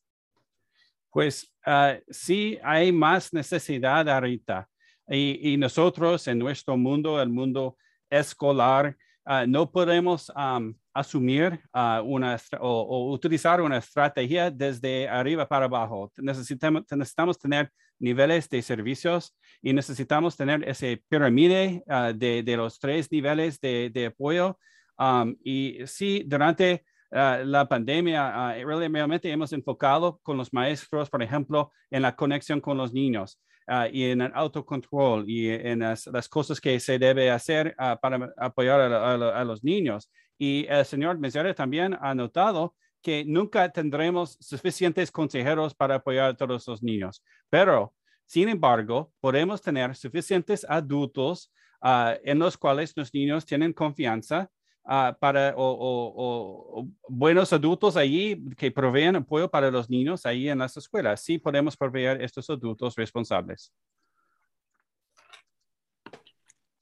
Pues 1.13 1.47
uh, 1.67 1.95
sí 2.11 2.59
hay 2.63 2.93
más 2.93 3.33
necesidad 3.33 4.09
ahorita. 4.09 4.67
Y, 5.11 5.41
y, 5.43 5.57
nosotros 5.57 6.29
en 6.29 6.39
nuestro 6.39 6.77
mundo, 6.77 7.21
el 7.21 7.31
mundo 7.31 7.77
escolar, 8.11 8.95
uh, 9.27 9.47
no 9.47 9.71
podemos 9.71 10.31
um, 10.37 10.75
asumir 10.95 11.61
uh, 11.75 12.03
una 12.05 12.39
o, 12.61 12.83
o, 12.83 13.13
utilizar 13.13 13.63
una 13.63 13.79
estrategia 13.79 14.51
desde 14.51 15.09
arriba 15.09 15.49
para 15.49 15.65
abajo. 15.65 16.13
Necesitamos, 16.19 16.85
necesitamos 16.91 17.39
tener 17.39 17.71
niveles 17.99 18.49
de 18.49 18.61
servicios 18.61 19.35
y 19.63 19.73
necesitamos 19.73 20.37
tener 20.37 20.69
ese 20.69 21.03
pirámide 21.09 21.83
uh, 21.87 22.13
de, 22.15 22.43
de, 22.43 22.57
los 22.57 22.79
tres 22.79 23.11
niveles 23.11 23.59
de, 23.61 23.91
de 23.91 24.07
apoyo. 24.07 24.59
Um, 24.99 25.37
y 25.45 25.79
sí, 25.87 26.25
durante 26.27 26.85
uh, 27.13 27.45
la 27.45 27.69
pandemia, 27.69 28.55
uh, 28.59 28.67
realmente 28.67 29.31
hemos 29.31 29.53
enfocado 29.53 30.19
con 30.23 30.37
los 30.37 30.53
maestros, 30.53 31.09
por 31.09 31.23
ejemplo, 31.23 31.73
en 31.91 32.03
la 32.03 32.17
conexión 32.17 32.61
con 32.61 32.77
los 32.77 32.93
niños. 32.93 33.41
Uh, 33.67 33.87
y 33.93 34.05
en 34.05 34.23
el 34.23 34.33
autocontrol 34.35 35.29
y 35.29 35.51
en 35.51 35.81
las, 35.81 36.07
las, 36.07 36.27
cosas 36.27 36.59
que 36.59 36.81
se 36.81 36.99
debe 36.99 37.31
hacer 37.31 37.77
uh, 37.79 38.01
para 38.01 38.33
apoyar 38.39 38.81
a, 38.81 39.13
a, 39.13 39.41
a, 39.41 39.45
los 39.45 39.63
niños. 39.63 40.11
Y 40.39 40.65
el 40.71 40.87
señor 40.87 41.19
Mesere 41.19 41.53
también 41.53 41.95
ha 42.01 42.15
notado 42.15 42.75
que 43.03 43.27
nunca 43.27 43.71
tendremos 43.71 44.39
suficientes 44.41 45.11
consejeros 45.13 45.75
para 45.75 45.97
apoyar 45.97 46.31
a 46.31 46.35
todos 46.35 46.67
los 46.67 46.83
niños, 46.83 47.23
pero 47.51 47.93
sin 48.29 48.51
embargo, 48.51 49.11
podemos 49.21 49.63
tener 49.63 49.97
suficientes 49.97 50.67
adultos 50.69 51.51
uh, 51.81 52.13
en 52.23 52.39
los 52.39 52.59
cuales 52.59 52.93
los 52.95 53.13
niños 53.15 53.47
tienen 53.47 53.73
confianza 53.73 54.51
Uh, 54.89 55.13
para 55.21 55.53
o, 55.55 55.63
o, 55.63 56.81
o, 56.81 56.89
buenos 57.11 57.53
adultos 57.53 57.95
allí 57.95 58.43
que 58.57 58.71
proveen 58.71 59.17
apoyo 59.17 59.51
para 59.51 59.71
los 59.71 59.91
niños 59.91 60.25
ahí 60.25 60.49
en 60.49 60.61
las 60.61 60.79
escuelas. 60.79 61.23
Sí 61.23 61.37
podemos 61.39 61.77
proveer 61.77 62.23
estos 62.23 62.49
adultos 62.49 62.97
responsables. 62.97 63.71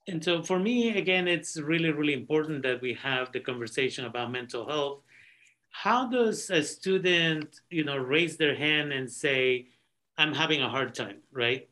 And 0.06 0.22
so 0.22 0.40
for 0.40 0.60
me, 0.60 0.96
again, 0.96 1.26
it's 1.26 1.56
really, 1.56 1.90
really 1.90 2.12
important 2.12 2.62
that 2.62 2.80
we 2.80 2.94
have 2.94 3.32
the 3.32 3.40
conversation 3.40 4.04
about 4.04 4.30
mental 4.30 4.64
health. 4.64 5.02
How 5.70 6.06
does 6.08 6.48
a 6.48 6.62
student, 6.62 7.60
you 7.70 7.82
know, 7.82 7.96
raise 7.96 8.36
their 8.36 8.54
hand 8.54 8.92
and 8.92 9.10
say, 9.10 9.66
I'm 10.16 10.32
having 10.32 10.62
a 10.62 10.68
hard 10.68 10.94
time, 10.94 11.22
right? 11.32 11.68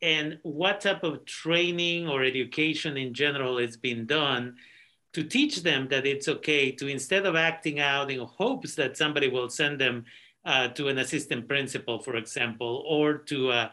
And 0.00 0.38
what 0.44 0.80
type 0.80 1.04
of 1.04 1.26
training 1.26 2.08
or 2.08 2.24
education 2.24 2.96
in 2.96 3.12
general 3.12 3.58
is 3.58 3.76
being 3.76 4.06
done 4.06 4.56
to 5.14 5.22
teach 5.22 5.62
them 5.62 5.88
that 5.88 6.06
it's 6.06 6.28
okay 6.28 6.70
to 6.72 6.88
instead 6.88 7.24
of 7.24 7.36
acting 7.36 7.80
out 7.80 8.10
in 8.10 8.20
hopes 8.20 8.74
that 8.74 8.96
somebody 8.96 9.28
will 9.28 9.48
send 9.48 9.80
them 9.80 10.04
uh, 10.44 10.68
to 10.68 10.88
an 10.88 10.98
assistant 10.98 11.48
principal, 11.48 11.98
for 12.00 12.16
example, 12.16 12.84
or 12.86 13.14
to 13.14 13.50
a, 13.50 13.70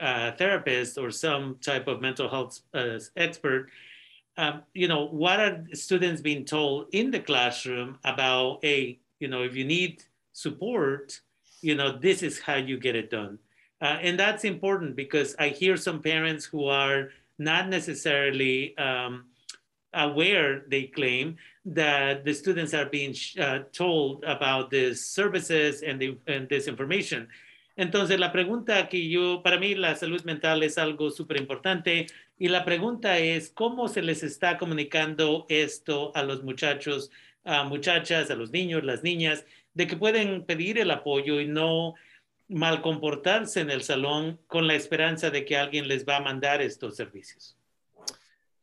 a 0.00 0.32
therapist 0.32 0.96
or 0.96 1.10
some 1.10 1.56
type 1.60 1.88
of 1.88 2.00
mental 2.00 2.28
health 2.28 2.60
uh, 2.72 2.98
expert. 3.16 3.68
Um, 4.38 4.62
you 4.74 4.86
know, 4.86 5.06
what 5.06 5.40
are 5.40 5.64
students 5.72 6.22
being 6.22 6.44
told 6.44 6.86
in 6.92 7.10
the 7.10 7.20
classroom 7.20 7.98
about, 8.04 8.60
hey, 8.62 8.98
you 9.18 9.28
know, 9.28 9.42
if 9.42 9.56
you 9.56 9.64
need 9.64 10.04
support, 10.32 11.20
you 11.62 11.74
know, 11.74 11.98
this 11.98 12.22
is 12.22 12.38
how 12.38 12.56
you 12.56 12.78
get 12.78 12.94
it 12.94 13.10
done. 13.10 13.38
Uh, 13.80 13.98
and 14.00 14.18
that's 14.18 14.44
important 14.44 14.94
because 14.94 15.34
I 15.38 15.48
hear 15.48 15.76
some 15.76 16.00
parents 16.00 16.44
who 16.44 16.66
are 16.66 17.10
not 17.38 17.68
necessarily 17.68 18.76
um, 18.78 19.24
aware, 19.96 20.64
they 20.68 20.84
claim, 20.84 21.36
that 21.64 22.24
the 22.24 22.32
students 22.32 22.74
are 22.74 22.86
being 22.86 23.14
uh, 23.40 23.60
told 23.72 24.22
about 24.24 24.70
these 24.70 25.04
services 25.04 25.82
and, 25.82 26.00
the, 26.00 26.16
and 26.26 26.48
this 26.48 26.68
information. 26.68 27.28
Entonces, 27.76 28.18
la 28.18 28.32
pregunta 28.32 28.88
que 28.88 29.08
yo, 29.08 29.42
para 29.42 29.58
mí 29.58 29.74
la 29.74 29.94
salud 29.96 30.24
mental 30.24 30.62
es 30.62 30.78
algo 30.78 31.10
súper 31.10 31.36
importante 31.36 32.06
y 32.38 32.48
la 32.48 32.64
pregunta 32.64 33.18
es 33.18 33.50
cómo 33.50 33.88
se 33.88 34.00
les 34.02 34.22
está 34.22 34.56
comunicando 34.56 35.44
esto 35.48 36.10
a 36.14 36.22
los 36.22 36.42
muchachos, 36.42 37.10
a 37.44 37.64
muchachas, 37.64 38.30
a 38.30 38.34
los 38.34 38.50
niños, 38.50 38.82
las 38.82 39.02
niñas, 39.02 39.44
de 39.74 39.86
que 39.86 39.96
pueden 39.96 40.44
pedir 40.44 40.78
el 40.78 40.90
apoyo 40.90 41.38
y 41.40 41.48
no 41.48 41.94
mal 42.48 42.80
comportarse 42.80 43.60
en 43.60 43.70
el 43.70 43.82
salón 43.82 44.40
con 44.46 44.66
la 44.66 44.74
esperanza 44.74 45.30
de 45.30 45.44
que 45.44 45.56
alguien 45.58 45.88
les 45.88 46.06
va 46.06 46.16
a 46.16 46.20
mandar 46.20 46.62
estos 46.62 46.96
servicios. 46.96 47.55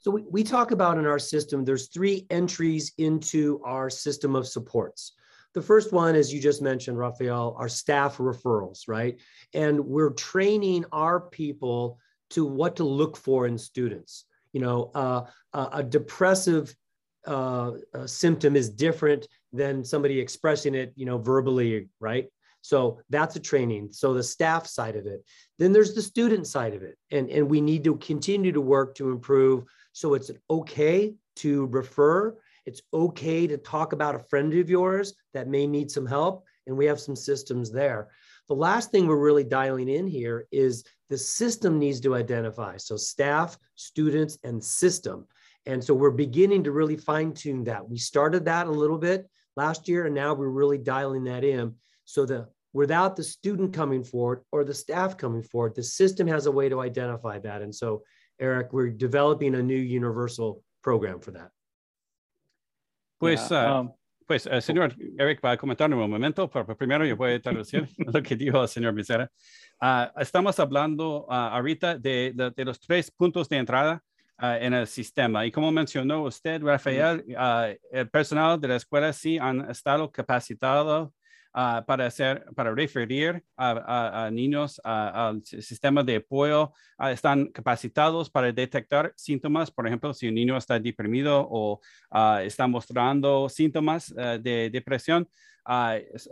So 0.04 0.12
we, 0.12 0.24
we 0.30 0.44
talk 0.44 0.72
about 0.72 0.98
in 0.98 1.06
our 1.06 1.18
system, 1.18 1.64
there's 1.64 1.88
three 1.88 2.28
entries 2.30 2.92
into 2.98 3.62
our 3.64 3.90
system 3.90 4.36
of 4.36 4.46
supports. 4.46 5.14
The 5.54 5.62
first 5.62 5.94
one, 5.94 6.16
as 6.16 6.34
you 6.34 6.42
just 6.42 6.62
mentioned, 6.62 6.98
Rafael, 6.98 7.56
are 7.58 7.70
staff 7.70 8.18
referrals, 8.18 8.82
right? 8.88 9.18
And 9.54 9.80
we're 9.80 10.10
training 10.10 10.84
our 10.92 11.22
people 11.22 12.00
to 12.32 12.46
what 12.46 12.76
to 12.78 12.84
look 12.84 13.16
for 13.16 13.48
in 13.48 13.58
students. 13.58 14.26
You 14.52 14.60
know, 14.60 14.92
uh, 14.94 15.24
a 15.54 15.82
depressive 15.82 16.76
uh, 17.26 17.72
symptom 18.06 18.58
is 18.58 18.70
different 18.70 19.28
than 19.54 19.86
somebody 19.86 20.20
expressing 20.20 20.76
it, 20.76 20.92
you 20.96 21.06
know, 21.06 21.18
verbally, 21.18 21.88
right? 22.02 22.28
So 22.64 23.02
that's 23.10 23.36
a 23.36 23.42
training. 23.42 23.90
So 23.92 24.14
the 24.14 24.24
staff 24.24 24.66
side 24.66 24.96
of 24.96 25.06
it. 25.06 25.22
Then 25.60 25.74
there's 25.74 25.94
the 25.94 26.02
student 26.02 26.48
side 26.48 26.74
of 26.74 26.82
it. 26.82 26.98
And, 27.12 27.30
and 27.30 27.50
we 27.50 27.60
need 27.60 27.84
to 27.84 27.98
continue 27.98 28.54
to 28.54 28.62
work 28.62 28.96
to 28.96 29.12
improve 29.12 29.66
so 29.92 30.14
it's 30.14 30.32
okay 30.50 31.14
to 31.38 31.66
refer. 31.68 32.38
It's 32.66 32.82
okay 32.94 33.48
to 33.48 33.58
talk 33.58 33.92
about 33.92 34.16
a 34.16 34.20
friend 34.20 34.54
of 34.54 34.70
yours 34.70 35.14
that 35.34 35.50
may 35.50 35.68
need 35.68 35.92
some 35.92 36.06
help. 36.06 36.46
And 36.66 36.78
we 36.78 36.86
have 36.86 37.02
some 37.02 37.18
systems 37.18 37.70
there. 37.70 38.08
The 38.48 38.56
last 38.56 38.92
thing 38.92 39.08
we're 39.08 39.18
really 39.18 39.44
dialing 39.44 39.90
in 39.90 40.08
here 40.08 40.48
is 40.50 40.86
the 41.10 41.18
system 41.18 41.78
needs 41.78 42.00
to 42.00 42.16
identify. 42.16 42.78
So 42.78 42.96
staff, 42.96 43.58
students, 43.76 44.38
and 44.46 44.64
system. 44.64 45.28
And 45.66 45.84
so 45.84 45.94
we're 45.94 46.12
beginning 46.12 46.64
to 46.64 46.72
really 46.72 46.96
fine 46.96 47.34
tune 47.34 47.66
that. 47.66 47.90
We 47.90 47.98
started 47.98 48.46
that 48.46 48.68
a 48.68 48.72
little 48.72 48.98
bit 48.98 49.30
last 49.58 49.90
year, 49.90 50.06
and 50.06 50.16
now 50.16 50.34
we're 50.34 50.48
really 50.48 50.78
dialing 50.78 51.26
that 51.26 51.44
in. 51.44 51.76
So 52.06 52.26
the 52.26 52.50
without 52.74 53.16
the 53.16 53.24
student 53.24 53.72
coming 53.72 54.04
forward 54.04 54.42
or 54.52 54.64
the 54.64 54.74
staff 54.74 55.16
coming 55.16 55.44
forward, 55.44 55.76
the 55.76 55.84
system 55.84 56.28
has 56.28 56.48
a 56.48 56.52
way 56.52 56.70
to 56.70 56.82
identify 56.82 57.40
that. 57.40 57.62
And 57.62 57.74
so 57.74 58.04
Eric, 58.40 58.74
we're 58.74 58.90
developing 58.90 59.56
a 59.56 59.62
new 59.62 59.78
universal 59.78 60.64
program 60.82 61.20
for 61.20 61.32
that. 61.32 61.52
Pues, 63.20 63.50
yeah, 63.50 63.58
uh, 63.58 63.80
um, 63.80 63.94
pues, 64.28 64.48
uh, 64.48 64.60
señor 64.60 64.96
Eric 65.18 65.40
va 65.42 65.52
a 65.52 65.58
comentar 65.58 65.86
en 65.86 65.94
un 65.94 66.10
momento, 66.10 66.50
pero 66.50 66.76
primero 66.76 67.06
yo 67.06 67.16
voy 67.16 67.34
a 67.34 67.40
traducir 67.40 67.88
lo 67.98 68.22
que 68.22 68.36
dijo 68.36 68.62
el 68.62 68.68
señor 68.68 68.94
Becerra. 68.94 69.30
Uh, 69.82 70.20
estamos 70.20 70.60
hablando 70.60 71.26
uh, 71.28 71.32
ahorita 71.32 71.98
de, 71.98 72.34
de, 72.36 72.52
de, 72.52 72.66
los 72.66 72.80
tres 72.80 73.12
puntos 73.12 73.48
de 73.48 73.58
entrada 73.58 74.02
uh, 74.42 74.58
en 74.60 74.74
el 74.74 74.88
sistema. 74.88 75.46
Y 75.46 75.52
como 75.52 75.72
mencionó 75.72 76.24
usted, 76.24 76.62
Rafael, 76.62 77.24
uh, 77.30 77.76
el 77.92 78.10
personal 78.10 78.60
de 78.60 78.68
la 78.68 78.76
escuela 78.78 79.14
sí 79.14 79.38
han 79.38 79.70
estado 79.70 80.12
capacitado 80.12 81.14
uh, 81.54 81.84
para, 81.86 82.06
hacer, 82.06 82.46
para 82.56 82.74
referir 82.74 83.44
a, 83.56 84.26
a, 84.26 84.32
niños 84.32 84.80
al 84.84 85.44
sistema 85.44 86.04
de 86.04 86.18
apoyo. 86.18 86.74
Uh, 86.98 87.08
están 87.08 87.48
capacitados 87.48 88.30
para 88.30 88.52
detectar 88.52 89.14
síntomas, 89.16 89.72
por 89.72 89.88
ejemplo, 89.88 90.14
si 90.14 90.28
un 90.28 90.36
niño 90.36 90.58
está 90.58 90.80
deprimido 90.80 91.48
o 91.50 91.80
uh, 92.12 92.38
está 92.40 92.68
mostrando 92.68 93.50
síntomas 93.50 94.14
de 94.14 94.70
depresión, 94.72 95.28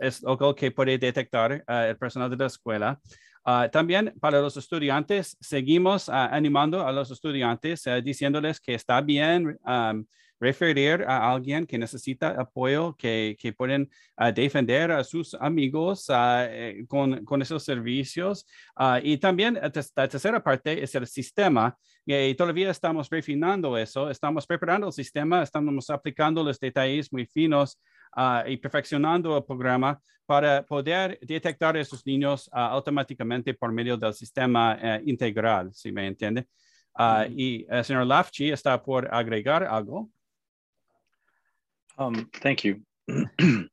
es, 0.00 0.24
algo 0.24 0.54
que 0.54 0.70
puede 0.70 0.98
detectar 0.98 1.64
el 1.66 1.96
personal 1.96 2.30
de 2.30 2.36
la 2.36 2.46
escuela. 2.46 3.00
Uh, 3.44 3.68
también 3.70 4.14
para 4.20 4.40
los 4.40 4.56
estudiantes, 4.56 5.36
seguimos 5.40 6.08
uh, 6.08 6.12
animando 6.12 6.86
a 6.86 6.92
los 6.92 7.10
estudiantes, 7.10 7.84
uh, 7.86 8.00
diciéndoles 8.00 8.60
que 8.60 8.74
está 8.74 9.00
bien 9.00 9.58
referir 10.42 11.04
a 11.06 11.30
alguien 11.30 11.66
que 11.66 11.78
necesita 11.78 12.30
apoyo, 12.30 12.96
que, 12.96 13.36
que 13.38 13.52
pueden 13.52 13.88
uh, 14.18 14.32
defender 14.32 14.90
a 14.90 15.04
sus 15.04 15.34
amigos 15.34 16.08
uh, 16.08 16.42
eh, 16.48 16.84
con, 16.88 17.24
con, 17.24 17.40
esos 17.40 17.62
servicios. 17.62 18.44
Uh, 18.76 18.98
y 19.02 19.18
también 19.18 19.54
la 19.62 20.08
tercera 20.08 20.42
parte 20.42 20.82
es 20.82 20.94
el 20.96 21.06
sistema. 21.06 21.76
Y 22.04 22.34
todavía 22.34 22.70
estamos 22.70 23.08
refinando 23.08 23.78
eso, 23.78 24.10
estamos 24.10 24.44
preparando 24.44 24.88
el 24.88 24.92
sistema, 24.92 25.44
estamos 25.44 25.88
aplicando 25.88 26.42
los 26.42 26.58
detalles 26.58 27.12
muy 27.12 27.26
finos 27.26 27.80
y 28.44 28.56
perfeccionando 28.56 29.36
el 29.36 29.44
programa 29.44 30.00
para 30.26 30.64
poder 30.64 31.18
detectar 31.22 31.76
a 31.76 31.80
esos 31.80 32.04
niños 32.04 32.50
automáticamente 32.52 33.54
por 33.54 33.70
medio 33.70 33.96
del 33.96 34.14
sistema 34.14 34.76
eh, 34.82 35.02
integral, 35.06 35.72
si 35.72 35.92
me 35.92 36.08
entiende. 36.08 36.46
Y 37.30 37.64
el 37.68 37.84
señor 37.84 38.06
Lafchi 38.06 38.50
está 38.50 38.82
por 38.82 39.08
agregar 39.14 39.62
algo. 39.64 40.10
Um, 41.98 42.30
thank 42.34 42.64
you. 42.64 42.80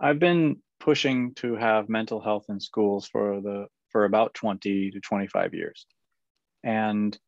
I've 0.00 0.18
been 0.18 0.56
pushing 0.78 1.34
to 1.34 1.56
have 1.56 1.88
mental 1.88 2.20
health 2.20 2.46
in 2.48 2.60
schools 2.60 3.06
for 3.06 3.40
the 3.40 3.66
for 3.90 4.04
about 4.04 4.34
20 4.34 4.92
to 4.92 5.00
25 5.00 5.52
years. 5.52 5.86
And 6.62 7.18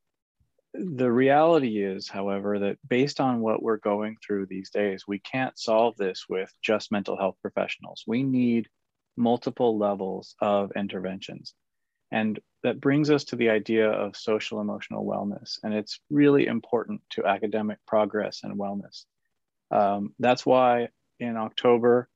the 0.75 1.11
reality 1.11 1.83
is, 1.83 2.09
however, 2.09 2.59
that 2.61 2.79
based 2.89 3.21
on 3.21 3.41
what 3.41 3.63
we're 3.63 3.79
going 3.79 4.17
through 4.25 4.47
these 4.47 4.71
days, 4.71 5.05
we 5.07 5.19
can't 5.19 5.59
solve 5.59 5.97
this 5.97 6.25
with 6.29 6.51
just 6.63 6.93
mental 6.93 7.17
health 7.17 7.37
professionals. 7.43 8.05
We 8.07 8.23
need 8.23 8.69
multiple 9.17 9.77
levels 9.77 10.35
of 10.41 10.73
interventions. 10.77 11.55
And 12.11 12.39
that 12.63 12.81
brings 12.81 13.11
us 13.11 13.25
to 13.25 13.37
the 13.37 13.51
idea 13.51 13.91
of 13.91 14.17
social 14.17 14.61
emotional 14.61 15.05
wellness. 15.05 15.59
And 15.63 15.75
it's 15.75 16.01
really 16.11 16.47
important 16.47 17.03
to 17.11 17.27
academic 17.27 17.79
progress 17.87 18.41
and 18.43 18.59
wellness. 18.59 19.05
Um, 19.73 20.15
that's 20.19 20.45
why 20.45 20.89
in 21.19 21.37
October, 21.37 22.09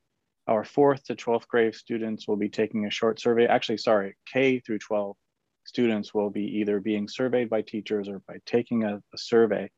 our 0.46 0.64
fourth 0.64 1.04
to 1.04 1.16
12th 1.16 1.48
grade 1.48 1.74
students 1.74 2.28
will 2.28 2.36
be 2.36 2.48
taking 2.48 2.86
a 2.86 2.90
short 2.90 3.18
survey. 3.20 3.46
Actually, 3.46 3.78
sorry, 3.78 4.16
K 4.32 4.60
through 4.60 4.78
12 4.78 5.16
students 5.64 6.14
will 6.14 6.30
be 6.30 6.58
either 6.58 6.78
being 6.78 7.08
surveyed 7.08 7.50
by 7.50 7.62
teachers 7.62 8.08
or 8.08 8.20
by 8.28 8.36
taking 8.46 8.84
a, 8.84 8.96
a 8.96 9.18
survey 9.18 9.70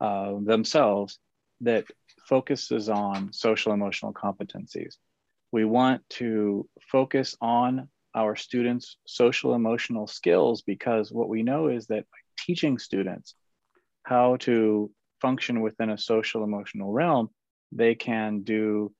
uh, 0.00 0.34
themselves 0.42 1.18
that 1.60 1.84
focuses 2.28 2.88
on 2.88 3.32
social 3.32 3.72
emotional 3.72 4.12
competencies. 4.12 4.96
We 5.52 5.64
want 5.64 6.02
to 6.10 6.68
focus 6.90 7.36
on 7.40 7.88
our 8.14 8.34
students' 8.34 8.96
social 9.06 9.54
emotional 9.54 10.06
skills 10.06 10.62
because 10.62 11.12
what 11.12 11.28
we 11.28 11.42
know 11.42 11.68
is 11.68 11.86
that 11.86 12.04
by 12.10 12.18
teaching 12.44 12.78
students 12.78 13.34
how 14.02 14.36
to 14.36 14.90
function 15.24 15.62
within 15.62 15.90
a 15.90 15.96
social 15.96 16.44
emotional 16.44 16.90
realm, 16.92 17.26
they 17.72 17.94
can 17.94 18.30
do 18.42 18.92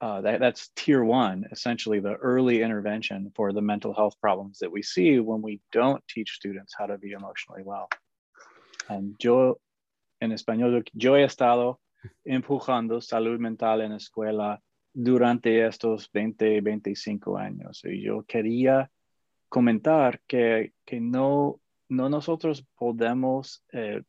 uh, 0.00 0.20
that, 0.22 0.40
that's 0.40 0.70
tier 0.76 1.02
one, 1.04 1.44
essentially 1.50 2.00
the 2.00 2.14
early 2.14 2.62
intervention 2.62 3.30
for 3.36 3.52
the 3.52 3.60
mental 3.60 3.92
health 3.92 4.14
problems 4.20 4.58
that 4.60 4.72
we 4.72 4.82
see 4.82 5.18
when 5.18 5.42
we 5.42 5.60
don't 5.72 6.02
teach 6.08 6.30
students 6.40 6.72
how 6.78 6.86
to 6.86 6.96
be 6.96 7.10
emotionally 7.12 7.62
well. 7.64 7.88
And 8.88 9.14
yo, 9.22 9.60
en 10.22 10.30
español, 10.30 10.82
yo 10.94 11.16
he 11.16 11.24
estado 11.24 11.78
empujando 12.26 13.02
salud 13.02 13.38
mental 13.38 13.80
en 13.80 13.92
escuela 13.92 14.58
durante 14.94 15.66
estos 15.66 16.08
20, 16.12 16.62
25 16.62 17.36
años. 17.36 17.82
Y 17.84 18.02
yo 18.02 18.22
quería 18.22 18.90
comentar 19.50 20.20
que, 20.26 20.72
que 20.86 21.00
no, 21.00 21.60
no 21.90 22.08
nosotros 22.08 22.64
podemos 22.78 23.64
eh, 23.72 24.02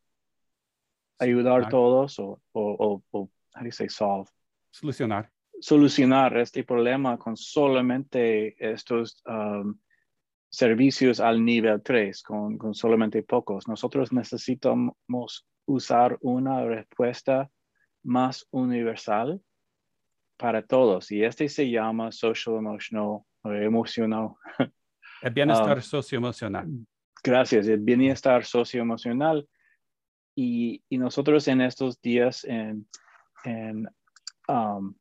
ayudar 1.20 1.66
a 1.66 1.70
todos 1.70 2.18
o, 2.20 2.42
o, 2.54 2.62
o, 2.62 3.04
o, 3.12 3.20
how 3.54 3.62
do 3.62 3.66
you 3.66 3.72
say 3.72 3.90
solve? 3.90 4.30
Solucionar 4.72 5.30
solucionar 5.60 6.38
este 6.38 6.64
problema 6.64 7.18
con 7.18 7.36
solamente 7.36 8.56
estos 8.60 9.22
um, 9.28 9.78
servicios 10.50 11.20
al 11.20 11.44
nivel 11.44 11.82
3, 11.82 12.24
con, 12.24 12.58
con, 12.58 12.74
solamente 12.74 13.22
pocos. 13.24 13.68
Nosotros 13.68 14.12
necesitamos 14.12 15.46
usar 15.66 16.18
una 16.22 16.66
respuesta 16.66 17.50
más 18.04 18.48
universal 18.52 19.42
para 20.38 20.62
todos 20.66 21.12
y 21.12 21.24
este 21.24 21.50
se 21.50 21.70
llama 21.70 22.12
social 22.12 22.56
emotional 22.58 23.20
o 23.42 23.52
emocional. 23.52 24.30
El 25.22 25.34
bienestar 25.34 25.78
um, 25.78 25.84
socioemocional. 25.84 26.68
Gracias, 27.22 27.68
el 27.68 27.80
bienestar 27.80 28.46
socioemocional. 28.46 29.48
Y, 30.42 30.82
y 30.88 30.98
nosotros 30.98 31.50
en 31.50 31.60
estos 31.60 32.02
días 32.02 32.46
en, 32.46 32.88
en 33.44 33.90
um, 34.48 34.96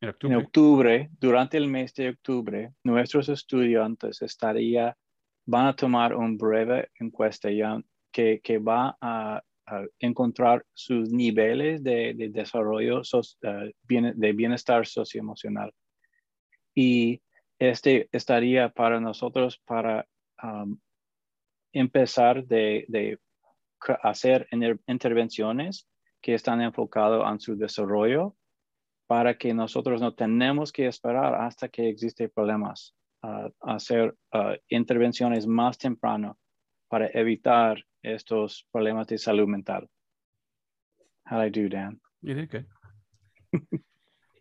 en 0.00 0.08
octubre. 0.08 0.34
En 0.34 0.40
octubre, 0.40 1.10
durante 1.18 1.56
el 1.56 1.66
mes 1.66 1.92
de 1.94 2.10
octubre, 2.10 2.72
nuestros 2.84 3.28
estudiantes 3.28 4.22
estaría, 4.22 4.96
van 5.46 5.66
a 5.66 5.74
tomar 5.74 6.14
una 6.14 6.36
breve 6.38 6.90
encuesta 7.00 7.50
ya 7.50 7.82
que, 8.12 8.40
que 8.40 8.58
va 8.58 8.96
a, 9.00 9.42
a, 9.66 9.84
encontrar 9.98 10.64
sus 10.72 11.10
niveles 11.10 11.82
de, 11.82 12.14
de 12.14 12.28
desarrollo 12.28 13.02
so, 13.02 13.18
uh, 13.18 13.68
bien, 13.82 14.12
de 14.14 14.32
bienestar 14.32 14.86
socioemocional. 14.86 15.72
Y 16.72 17.20
este 17.58 18.08
estaría 18.12 18.68
para 18.68 19.00
nosotros 19.00 19.60
para 19.66 20.06
um, 20.40 20.78
empezar 21.72 22.44
de, 22.46 22.84
de 22.86 23.18
hacer 24.02 24.48
intervenciones 24.86 25.88
que 26.20 26.34
están 26.34 26.60
enfocadas 26.60 27.30
en 27.30 27.40
su 27.40 27.56
desarrollo 27.56 28.36
para 29.06 29.36
que 29.36 29.52
nosotros 29.52 30.00
no 30.00 30.14
tenemos 30.14 30.72
que 30.72 30.86
esperar 30.86 31.34
hasta 31.34 31.68
que 31.68 31.88
existen 31.88 32.30
problemas, 32.32 32.94
uh, 33.24 33.50
hacer 33.60 34.14
uh, 34.32 34.54
intervenciones 34.68 35.46
más 35.46 35.78
temprano 35.78 36.38
para 36.88 37.08
evitar 37.12 37.84
estos 38.02 38.66
problemas 38.70 39.06
de 39.08 39.18
salud 39.18 39.48
mental. 39.48 39.88
How 41.24 41.38
did 41.38 41.46
I 41.46 41.50
do, 41.50 41.68
Dan? 41.68 42.00
You 42.22 42.34
did 42.34 42.50
good. 42.50 42.66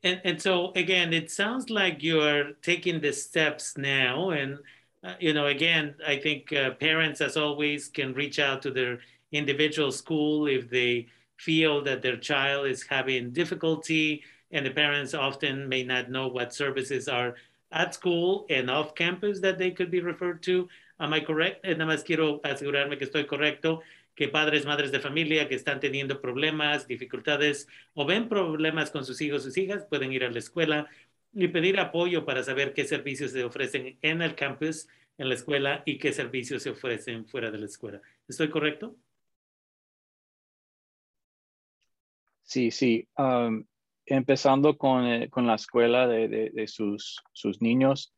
and, 0.03 0.21
and 0.23 0.41
so 0.41 0.71
again, 0.75 1.13
it 1.13 1.31
sounds 1.31 1.69
like 1.69 2.03
you're 2.03 2.53
taking 2.61 3.01
the 3.01 3.11
steps 3.11 3.77
now. 3.77 4.31
And, 4.31 4.59
uh, 5.03 5.15
you 5.19 5.33
know, 5.33 5.47
again, 5.47 5.95
I 6.05 6.17
think 6.17 6.53
uh, 6.53 6.71
parents, 6.71 7.21
as 7.21 7.37
always, 7.37 7.87
can 7.87 8.13
reach 8.13 8.39
out 8.39 8.61
to 8.63 8.71
their 8.71 8.99
individual 9.31 9.91
school 9.91 10.47
if 10.47 10.69
they 10.69 11.07
feel 11.37 11.81
that 11.83 12.01
their 12.01 12.17
child 12.17 12.67
is 12.67 12.83
having 12.83 13.31
difficulty 13.31 14.23
and 14.51 14.65
the 14.65 14.71
parents 14.71 15.13
often 15.13 15.69
may 15.69 15.83
not 15.83 16.09
know 16.09 16.27
what 16.27 16.53
services 16.53 17.07
are 17.07 17.35
at 17.71 17.93
school 17.93 18.45
and 18.49 18.69
off 18.69 18.95
campus 18.95 19.39
that 19.39 19.57
they 19.57 19.71
could 19.71 19.91
be 19.91 20.01
referred 20.01 20.41
to. 20.43 20.67
Am 20.99 21.13
I 21.13 21.21
correct? 21.21 21.63
Eh, 21.63 21.75
nada 21.75 21.85
más 21.85 22.03
quiero 22.03 22.41
asegurarme 22.43 22.97
que 22.97 23.05
estoy 23.05 23.25
correcto, 23.25 23.81
que 24.15 24.27
padres, 24.27 24.65
madres 24.65 24.91
de 24.91 24.99
familia 24.99 25.47
que 25.47 25.55
están 25.55 25.79
teniendo 25.79 26.19
problemas, 26.19 26.87
dificultades 26.87 27.67
o 27.93 28.05
ven 28.05 28.27
problemas 28.27 28.91
con 28.91 29.05
sus 29.05 29.21
hijos, 29.21 29.43
sus 29.43 29.57
hijas, 29.57 29.85
pueden 29.85 30.11
ir 30.11 30.25
a 30.25 30.31
la 30.31 30.39
escuela 30.39 30.89
y 31.33 31.47
pedir 31.47 31.79
apoyo 31.79 32.25
para 32.25 32.43
saber 32.43 32.73
qué 32.73 32.85
servicios 32.85 33.31
se 33.31 33.43
ofrecen 33.43 33.97
en 34.01 34.21
el 34.21 34.35
campus, 34.35 34.87
en 35.17 35.29
la 35.29 35.35
escuela 35.35 35.83
y 35.85 35.99
qué 35.99 36.11
servicios 36.11 36.63
se 36.63 36.71
ofrecen 36.71 37.25
fuera 37.27 37.51
de 37.51 37.59
la 37.59 37.65
escuela. 37.65 38.01
¿Estoy 38.27 38.49
correcto? 38.49 38.95
Sí, 42.49 42.71
sí. 42.71 43.07
Um, 43.15 43.63
empezando 44.07 44.75
con, 44.75 45.05
eh, 45.05 45.29
con 45.29 45.45
la 45.45 45.53
escuela 45.53 46.07
de, 46.07 46.27
de, 46.27 46.49
de, 46.49 46.67
sus, 46.67 47.21
sus 47.31 47.61
niños, 47.61 48.11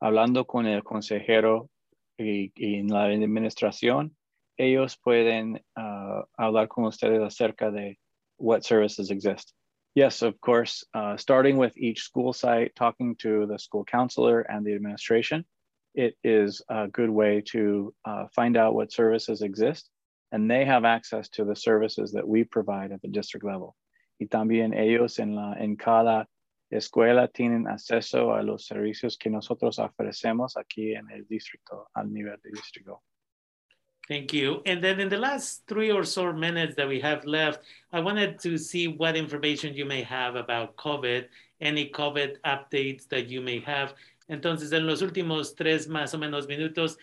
hablando 0.00 0.46
con 0.46 0.64
el 0.64 0.82
consejero 0.82 1.68
y, 2.16 2.50
y 2.56 2.76
en 2.76 2.88
la 2.88 3.04
administración, 3.04 4.16
ellos 4.56 4.96
pueden 4.96 5.62
uh, 5.76 6.22
hablar 6.38 6.68
con 6.68 6.84
ustedes 6.84 7.20
acerca 7.20 7.70
de 7.70 7.98
what 8.38 8.62
services 8.62 9.10
exist. 9.10 9.52
Yes, 9.94 10.22
of 10.22 10.40
course, 10.40 10.86
uh, 10.94 11.18
starting 11.18 11.58
with 11.58 11.76
each 11.76 12.00
school 12.00 12.32
site, 12.32 12.74
talking 12.74 13.14
to 13.16 13.46
the 13.46 13.58
school 13.58 13.84
counselor 13.84 14.40
and 14.48 14.64
the 14.64 14.72
administration, 14.72 15.44
it 15.94 16.16
is 16.24 16.62
a 16.70 16.88
good 16.88 17.10
way 17.10 17.42
to 17.52 17.92
uh, 18.06 18.28
find 18.34 18.56
out 18.56 18.74
what 18.74 18.92
services 18.92 19.42
exist. 19.42 19.90
And 20.34 20.50
they 20.50 20.64
have 20.66 20.84
access 20.84 21.28
to 21.30 21.44
the 21.44 21.56
services 21.56 22.12
that 22.12 22.26
we 22.26 22.44
provide 22.44 22.92
at 22.92 23.00
the 23.00 23.08
district 23.08 23.46
level. 23.46 23.76
y 24.18 24.26
también 24.26 24.74
ellos 24.74 25.18
en, 25.18 25.34
la, 25.34 25.54
en 25.58 25.76
cada 25.76 26.28
escuela 26.70 27.28
tienen 27.28 27.66
acceso 27.66 28.34
a 28.34 28.42
los 28.42 28.66
servicios 28.66 29.16
que 29.16 29.30
nosotros 29.30 29.78
ofrecemos 29.78 30.56
aquí 30.56 30.94
en 30.94 31.10
el 31.10 31.26
distrito, 31.26 31.88
al 31.94 32.12
nivel 32.12 32.38
de 32.42 32.50
distrito. 32.50 33.02
Thank 34.06 34.34
you. 34.34 34.60
And 34.66 34.82
then 34.82 35.00
in 35.00 35.08
the 35.08 35.16
last 35.16 35.66
three 35.66 35.90
or 35.90 36.04
so 36.04 36.30
minutes 36.30 36.74
that 36.76 36.86
we 36.86 37.00
have 37.00 37.24
left, 37.24 37.60
I 37.90 38.00
wanted 38.00 38.38
to 38.40 38.58
see 38.58 38.86
what 38.86 39.16
information 39.16 39.74
you 39.74 39.86
may 39.86 40.02
have 40.02 40.36
about 40.36 40.76
COVID, 40.76 41.26
any 41.62 41.90
COVID 41.90 42.36
updates 42.44 43.08
that 43.08 43.28
you 43.28 43.40
may 43.40 43.60
have. 43.60 43.94
Entonces, 44.28 44.72
en 44.74 44.86
los 44.86 45.00
últimos 45.00 45.56
tres 45.56 45.88
más 45.88 46.12
o 46.12 46.18
menos 46.18 46.46
minutos, 46.46 46.98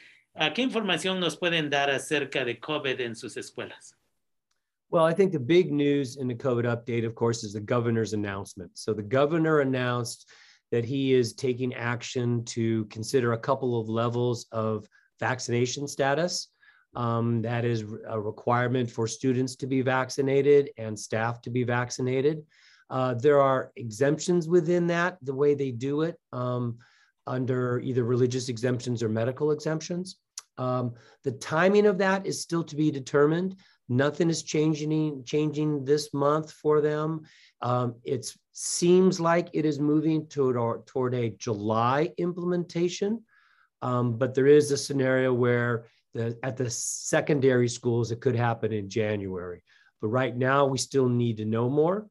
¿qué 0.54 0.62
información 0.62 1.20
nos 1.20 1.38
pueden 1.38 1.70
dar 1.70 1.90
acerca 1.90 2.46
de 2.46 2.60
COVID 2.60 3.00
en 3.02 3.16
sus 3.16 3.38
escuelas? 3.38 3.96
Well, 4.90 5.06
I 5.06 5.14
think 5.14 5.32
the 5.32 5.40
big 5.40 5.72
news 5.72 6.18
in 6.18 6.28
the 6.28 6.36
COVID 6.36 6.66
update, 6.66 7.06
of 7.06 7.16
course, 7.16 7.46
is 7.46 7.54
the 7.54 7.62
governor's 7.62 8.14
announcement. 8.14 8.72
So 8.78 8.94
the 8.94 9.02
governor 9.02 9.62
announced 9.62 10.30
that 10.72 10.84
he 10.84 11.14
is 11.14 11.34
taking 11.34 11.74
action 11.74 12.44
to 12.46 12.86
consider 12.86 13.34
a 13.34 13.38
couple 13.38 13.80
of 13.80 13.88
levels 13.88 14.48
of 14.52 14.88
vaccination 15.20 15.88
status. 15.88 16.50
Um, 16.94 17.42
that 17.42 17.64
is 17.64 17.86
a 18.08 18.20
requirement 18.20 18.92
for 18.92 19.08
students 19.08 19.56
to 19.58 19.68
be 19.68 19.82
vaccinated 19.82 20.72
and 20.78 21.00
staff 21.00 21.42
to 21.44 21.50
be 21.50 21.64
vaccinated. 21.64 22.44
Uh, 22.90 23.14
there 23.14 23.40
are 23.40 23.72
exemptions 23.78 24.50
within 24.50 24.88
that, 24.88 25.18
the 25.22 25.34
way 25.34 25.54
they 25.54 25.72
do 25.72 26.02
it, 26.02 26.20
um, 26.34 26.78
under 27.28 27.80
either 27.80 28.04
religious 28.04 28.50
exemptions 28.50 29.02
or 29.02 29.08
medical 29.08 29.52
exemptions. 29.52 30.18
Um, 30.58 30.94
the 31.24 31.32
timing 31.32 31.86
of 31.86 31.98
that 32.00 32.26
is 32.26 32.42
still 32.42 32.64
to 32.66 32.76
be 32.76 32.92
determined. 32.92 33.56
Nothing 33.90 34.30
is 34.30 34.44
changing 34.44 35.24
changing 35.26 35.84
this 35.84 36.14
month 36.14 36.52
for 36.52 36.82
them. 36.82 37.22
Um, 37.62 37.96
it 38.04 38.34
seems 38.54 39.20
like 39.20 39.50
it 39.54 39.66
is 39.66 39.80
moving 39.80 40.28
toward 40.28 40.86
toward 40.88 41.14
a 41.14 41.32
July 41.32 42.10
implementation. 42.18 43.24
Um, 43.82 44.18
but 44.18 44.34
there 44.34 44.48
is 44.48 44.72
a 44.72 44.78
scenario 44.78 45.34
where 45.34 45.86
the, 46.14 46.38
at 46.44 46.58
the 46.58 46.70
secondary 46.70 47.68
schools, 47.68 48.12
it 48.12 48.22
could 48.22 48.36
happen 48.36 48.72
in 48.72 48.90
January. 48.90 49.64
But 50.02 50.10
right 50.10 50.36
now, 50.36 50.66
we 50.66 50.78
still 50.78 51.08
need 51.08 51.38
to 51.38 51.46
know 51.46 51.70
more. 51.70 52.08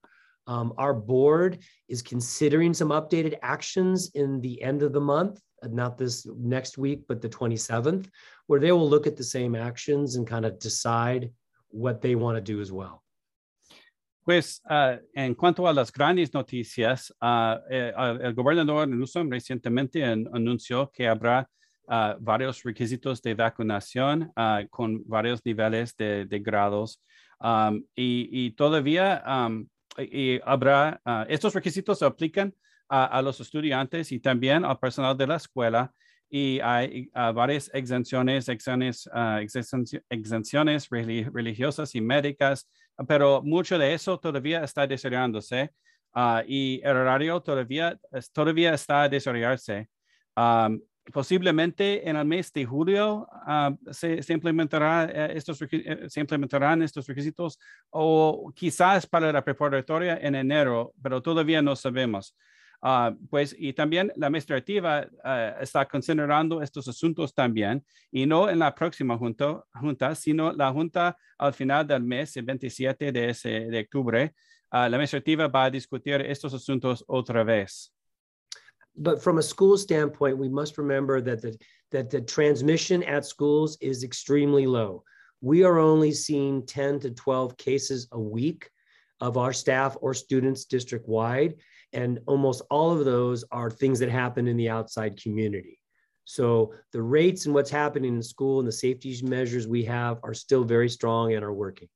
Um, 0.46 0.72
our 0.78 0.94
board 0.94 1.58
is 1.88 2.02
considering 2.02 2.74
some 2.74 2.88
updated 2.88 3.38
actions 3.42 4.10
in 4.14 4.40
the 4.40 4.62
end 4.62 4.82
of 4.82 4.92
the 4.92 5.00
month, 5.00 5.40
not 5.68 5.98
this 5.98 6.26
next 6.36 6.78
week, 6.78 7.02
but 7.08 7.20
the 7.20 7.28
27th, 7.28 8.08
where 8.46 8.60
they 8.60 8.72
will 8.72 8.88
look 8.88 9.06
at 9.06 9.16
the 9.16 9.24
same 9.24 9.54
actions 9.54 10.16
and 10.16 10.26
kind 10.26 10.44
of 10.44 10.58
decide 10.58 11.30
what 11.68 12.00
they 12.00 12.14
want 12.14 12.36
to 12.36 12.40
do 12.40 12.60
as 12.60 12.72
well. 12.72 13.02
Pues 14.24 14.60
uh, 14.68 14.96
en 15.14 15.34
cuanto 15.34 15.66
a 15.66 15.72
las 15.72 15.90
grandes 15.90 16.32
noticias, 16.34 17.10
uh, 17.22 17.58
eh, 17.70 17.92
el 18.22 18.34
gobernador 18.34 18.86
Newsom 18.86 19.30
recientemente 19.30 20.02
en, 20.02 20.28
anunció 20.32 20.90
que 20.92 21.08
habrá 21.08 21.48
uh, 21.88 22.14
varios 22.20 22.62
requisitos 22.62 23.22
de 23.22 23.34
vacunación 23.34 24.30
con 24.70 25.02
varios 25.06 25.44
niveles 25.44 25.96
de, 25.96 26.26
de 26.26 26.38
grados 26.38 27.02
um, 27.40 27.82
y, 27.96 28.28
y, 28.30 28.50
todavía 28.52 29.22
um, 29.26 29.66
y 29.98 30.38
habrá, 30.44 31.00
estos 31.28 31.54
requisitos 31.54 32.02
aplican 32.02 32.54
a, 32.90 33.22
los 33.22 33.40
estudiantes 33.40 34.10
y 34.10 34.18
también 34.18 34.64
al 34.64 34.78
personal 34.78 35.16
de 35.16 35.26
la 35.26 35.36
escuela 35.36 35.92
y 36.28 36.60
hay 36.60 37.10
uh, 37.14 37.32
varias 37.32 37.70
exenciones, 37.72 38.48
exenciones, 38.48 39.06
uh, 39.06 39.38
exenciones 40.10 40.88
religiosas 40.90 41.94
y 41.94 42.00
médicas, 42.00 42.68
pero 43.06 43.42
mucho 43.42 43.78
de 43.78 43.94
eso 43.94 44.18
todavía 44.18 44.62
está 44.62 44.86
desarrollándose 44.86 45.70
y 46.46 46.80
el 46.82 46.96
horario 46.96 47.40
todavía, 47.40 47.96
todavía 48.32 48.74
está 48.74 49.02
a 49.02 49.08
desarrollarse. 49.08 49.88
Um, 50.36 50.80
posiblemente 51.12 52.08
en 52.08 52.16
el 52.16 52.24
mes 52.24 52.52
de 52.52 52.64
julio 52.64 53.26
se, 53.90 54.22
se, 54.22 54.32
implementará, 54.32 55.06
uh, 55.06 55.36
estos, 55.36 55.60
uh, 55.62 55.66
se 56.08 56.20
implementarán 56.20 56.82
estos 56.82 57.06
requisitos 57.06 57.58
o 57.90 58.52
quizás 58.54 59.06
para 59.06 59.32
la 59.32 59.44
preparatoria 59.44 60.18
en 60.20 60.34
enero, 60.34 60.92
pero 61.02 61.22
todavía 61.22 61.62
no 61.62 61.76
sabemos. 61.76 62.36
Ah, 62.82 63.14
pues 63.28 63.54
y 63.58 63.74
también 63.74 64.10
la 64.16 64.28
administrativa 64.28 65.06
ah, 65.22 65.56
está 65.60 65.86
considerando 65.86 66.62
estos 66.62 66.88
asuntos 66.88 67.34
también 67.34 67.84
y 68.10 68.24
no 68.24 68.48
en 68.48 68.58
la 68.58 68.74
próxima 68.74 69.18
junta, 69.18 69.62
junta 69.74 70.14
sino 70.14 70.50
la 70.52 70.72
junta 70.72 71.16
al 71.36 71.52
final 71.52 71.86
del 71.86 72.02
mes, 72.02 72.34
el 72.36 72.44
27 72.44 73.12
de, 73.12 73.30
ese, 73.30 73.48
de 73.48 73.80
octubre. 73.80 74.34
Ah, 74.70 74.88
la 74.88 74.96
administrativa 74.96 75.48
va 75.48 75.64
a 75.64 75.70
discutir 75.70 76.22
estos 76.22 76.54
asuntos 76.54 77.04
otra 77.06 77.44
vez. 77.44 77.92
but 78.96 79.22
from 79.22 79.38
a 79.38 79.42
school 79.42 79.78
standpoint, 79.78 80.36
we 80.36 80.48
must 80.48 80.78
remember 80.78 81.20
that 81.20 81.42
the, 81.42 81.58
that 81.90 82.10
the 82.10 82.20
transmission 82.20 83.02
at 83.04 83.24
schools 83.24 83.78
is 83.80 84.04
extremely 84.04 84.66
low. 84.66 85.02
We 85.40 85.64
are 85.64 85.78
only 85.78 86.12
seeing 86.12 86.66
10 86.66 87.00
to 87.00 87.10
12 87.10 87.56
cases 87.56 88.08
a 88.12 88.20
week 88.20 88.70
of 89.20 89.36
our 89.36 89.52
staff 89.52 89.96
or 90.00 90.12
students 90.12 90.64
district 90.64 91.08
wide. 91.08 91.54
And 91.92 92.20
almost 92.26 92.62
all 92.70 92.92
of 92.92 93.04
those 93.04 93.44
are 93.50 93.70
things 93.70 93.98
that 93.98 94.10
happen 94.10 94.46
in 94.46 94.56
the 94.56 94.68
outside 94.68 95.20
community. 95.20 95.80
So 96.24 96.72
the 96.92 97.02
rates 97.02 97.46
and 97.46 97.54
what's 97.54 97.70
happening 97.70 98.14
in 98.14 98.22
school 98.22 98.60
and 98.60 98.68
the 98.68 98.72
safety 98.72 99.18
measures 99.22 99.66
we 99.66 99.84
have 99.84 100.18
are 100.22 100.34
still 100.34 100.62
very 100.64 100.88
strong 100.88 101.32
and 101.34 101.44
are 101.44 101.52
working. 101.52 101.88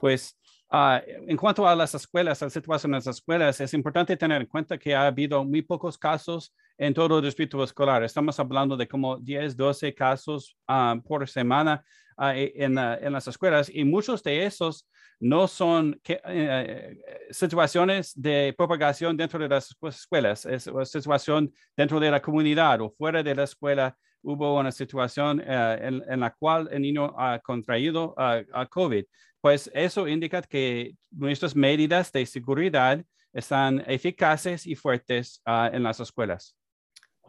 Pues 0.00 0.34
Uh, 0.74 1.00
en 1.28 1.36
cuanto 1.36 1.68
a 1.68 1.76
las 1.76 1.94
escuelas, 1.94 2.40
la 2.40 2.48
situación 2.48 2.92
en 2.92 3.04
las 3.04 3.06
escuelas, 3.06 3.60
es 3.60 3.74
importante 3.74 4.16
tener 4.16 4.40
en 4.40 4.46
cuenta 4.46 4.78
que 4.78 4.94
ha 4.94 5.06
habido 5.06 5.44
muy 5.44 5.60
pocos 5.60 5.98
casos 5.98 6.54
en 6.82 6.94
todo 6.94 7.18
el 7.18 7.24
distrito 7.24 7.62
escolar. 7.62 8.02
Estamos 8.02 8.40
hablando 8.40 8.76
de 8.76 8.88
como 8.88 9.16
10, 9.16 9.56
12 9.56 9.94
casos 9.94 10.56
uh, 10.68 11.00
por 11.00 11.28
semana 11.28 11.84
uh, 12.18 12.32
en, 12.34 12.76
en, 12.76 13.12
las 13.12 13.28
escuelas 13.28 13.70
y 13.72 13.84
muchos 13.84 14.20
de 14.24 14.44
esos 14.44 14.88
no 15.20 15.46
son 15.46 16.00
que, 16.02 16.20
eh, 16.24 16.98
situaciones 17.30 18.12
de 18.20 18.52
propagación 18.58 19.16
dentro 19.16 19.38
de 19.38 19.48
las 19.48 19.76
escuelas, 19.80 20.44
es 20.44 20.66
una 20.66 20.84
situación 20.84 21.52
dentro 21.76 22.00
de 22.00 22.10
la 22.10 22.20
comunidad 22.20 22.80
o 22.80 22.90
fuera 22.90 23.22
de 23.22 23.36
la 23.36 23.44
escuela. 23.44 23.96
Hubo 24.20 24.58
una 24.58 24.72
situación 24.72 25.40
eh, 25.46 26.02
en, 26.08 26.18
la 26.18 26.30
cual 26.34 26.68
el 26.72 26.82
niño 26.82 27.14
ha 27.16 27.38
contraído 27.38 28.12
a 28.18 28.66
COVID 28.66 29.04
pues 29.40 29.68
eso 29.74 30.06
indica 30.06 30.40
que 30.42 30.94
nuestras 31.10 31.56
medidas 31.56 32.12
de 32.12 32.24
seguridad 32.26 33.04
están 33.32 33.82
eficaces 33.88 34.66
y 34.66 34.76
fuertes 34.76 35.42
en 35.44 35.82
las 35.82 35.98
escuelas. 35.98 36.56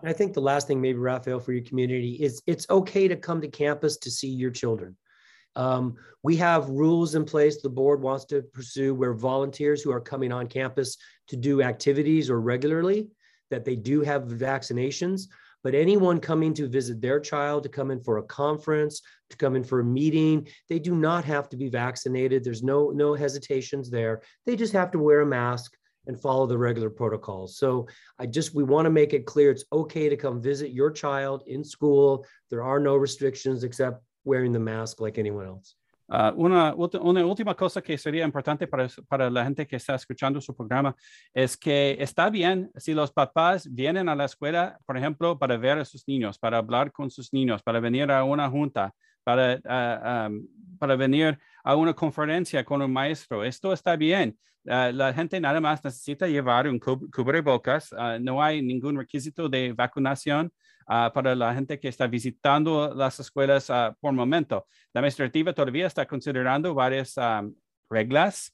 I 0.03 0.13
think 0.13 0.33
the 0.33 0.41
last 0.41 0.67
thing, 0.67 0.81
maybe 0.81 0.99
Rafael, 0.99 1.39
for 1.39 1.53
your 1.53 1.63
community 1.63 2.13
is 2.13 2.41
it's 2.45 2.69
okay 2.69 3.07
to 3.07 3.15
come 3.15 3.41
to 3.41 3.47
campus 3.47 3.97
to 3.97 4.11
see 4.11 4.29
your 4.29 4.51
children. 4.51 4.95
Um, 5.55 5.95
we 6.23 6.35
have 6.37 6.69
rules 6.69 7.15
in 7.15 7.25
place 7.25 7.61
the 7.61 7.69
board 7.69 8.01
wants 8.01 8.25
to 8.25 8.41
pursue 8.41 8.93
where 8.93 9.13
volunteers 9.13 9.81
who 9.81 9.91
are 9.91 10.01
coming 10.01 10.31
on 10.31 10.47
campus 10.47 10.97
to 11.27 11.37
do 11.37 11.61
activities 11.61 12.29
or 12.29 12.41
regularly 12.41 13.09
that 13.51 13.63
they 13.63 13.75
do 13.75 14.01
have 14.01 14.23
vaccinations 14.23 15.27
but 15.63 15.73
anyone 15.73 16.19
coming 16.19 16.53
to 16.55 16.67
visit 16.67 17.01
their 17.01 17.19
child, 17.19 17.63
to 17.63 17.69
come 17.69 17.89
in 17.89 18.01
for 18.01 18.17
a 18.17 18.23
conference, 18.23 19.01
to 19.29 19.37
come 19.37 19.55
in 19.55 19.63
for 19.63 19.79
a 19.79 19.85
meeting, 19.85 20.47
they 20.67 20.77
do 20.77 20.93
not 20.93 21.23
have 21.23 21.47
to 21.49 21.57
be 21.57 21.69
vaccinated. 21.69 22.43
There's 22.43 22.63
no, 22.63 22.89
no 22.89 23.13
hesitations 23.13 23.89
there. 23.89 24.21
They 24.45 24.57
just 24.57 24.73
have 24.73 24.91
to 24.91 24.99
wear 24.99 25.21
a 25.21 25.25
mask 25.25 25.75
and 26.07 26.19
follow 26.19 26.45
the 26.45 26.57
regular 26.57 26.89
protocols. 26.89 27.57
So 27.57 27.87
I 28.19 28.25
just, 28.25 28.53
we 28.53 28.63
want 28.63 28.85
to 28.85 28.89
make 28.89 29.13
it 29.13 29.25
clear 29.25 29.51
it's 29.51 29.65
okay 29.71 30.09
to 30.09 30.17
come 30.17 30.41
visit 30.41 30.71
your 30.71 30.91
child 30.91 31.43
in 31.47 31.63
school. 31.63 32.25
There 32.49 32.63
are 32.63 32.79
no 32.79 32.95
restrictions 32.95 33.63
except 33.63 34.01
wearing 34.23 34.51
the 34.53 34.59
mask 34.59 34.99
like 34.99 35.17
anyone 35.17 35.45
else. 35.45 35.75
Uh, 36.09 36.31
una, 36.35 36.75
una, 36.75 37.25
última 37.25 37.55
cosa 37.55 37.81
que 37.81 37.97
sería 37.97 38.25
importante 38.25 38.67
para, 38.67 38.89
para, 39.07 39.29
la 39.29 39.45
gente 39.45 39.65
que 39.65 39.77
está 39.77 39.95
escuchando 39.95 40.41
su 40.41 40.53
programa 40.53 40.93
es 41.33 41.55
que 41.55 41.95
está 41.97 42.29
bien 42.29 42.69
si 42.75 42.93
los 42.93 43.11
papás 43.11 43.67
vienen 43.73 44.09
a 44.09 44.15
la 44.15 44.25
escuela, 44.25 44.77
por 44.85 44.97
ejemplo, 44.97 45.39
para 45.39 45.57
ver 45.57 45.79
a 45.79 45.85
sus 45.85 46.05
niños, 46.05 46.37
para 46.37 46.57
hablar 46.57 46.91
con 46.91 47.09
sus 47.09 47.31
niños, 47.31 47.63
para 47.63 47.79
venir 47.79 48.11
a 48.11 48.23
una 48.25 48.49
junta, 48.49 48.93
para, 49.23 50.27
um, 50.27 50.47
para 50.79 50.95
venir 50.95 51.39
a 51.63 51.75
una 51.75 51.93
conferencia 51.93 52.63
con 52.63 52.81
un 52.81 52.91
maestro. 52.91 53.43
Esto 53.43 53.73
está 53.73 53.95
bien. 53.95 54.37
Uh, 54.65 54.91
la 54.93 55.13
gente 55.13 55.39
nada 55.39 55.59
más 55.59 55.83
necesita 55.83 56.27
llevar 56.27 56.67
un 56.67 56.79
cubrebocas. 56.79 57.93
no 58.21 58.41
hay 58.41 58.61
ningún 58.61 58.97
requisito 58.97 59.49
de 59.49 59.73
vacunación. 59.73 60.51
para 60.85 61.33
la 61.33 61.53
gente 61.53 61.79
que 61.79 61.87
está 61.87 62.07
visitando 62.07 62.93
las 62.93 63.19
escuelas 63.19 63.71
por 64.01 64.11
momento. 64.13 64.67
La 64.93 64.99
administrativa 64.99 65.53
todavía 65.53 65.87
está 65.87 66.05
considerando 66.05 66.73
varias 66.73 67.15
reglas 67.89 68.53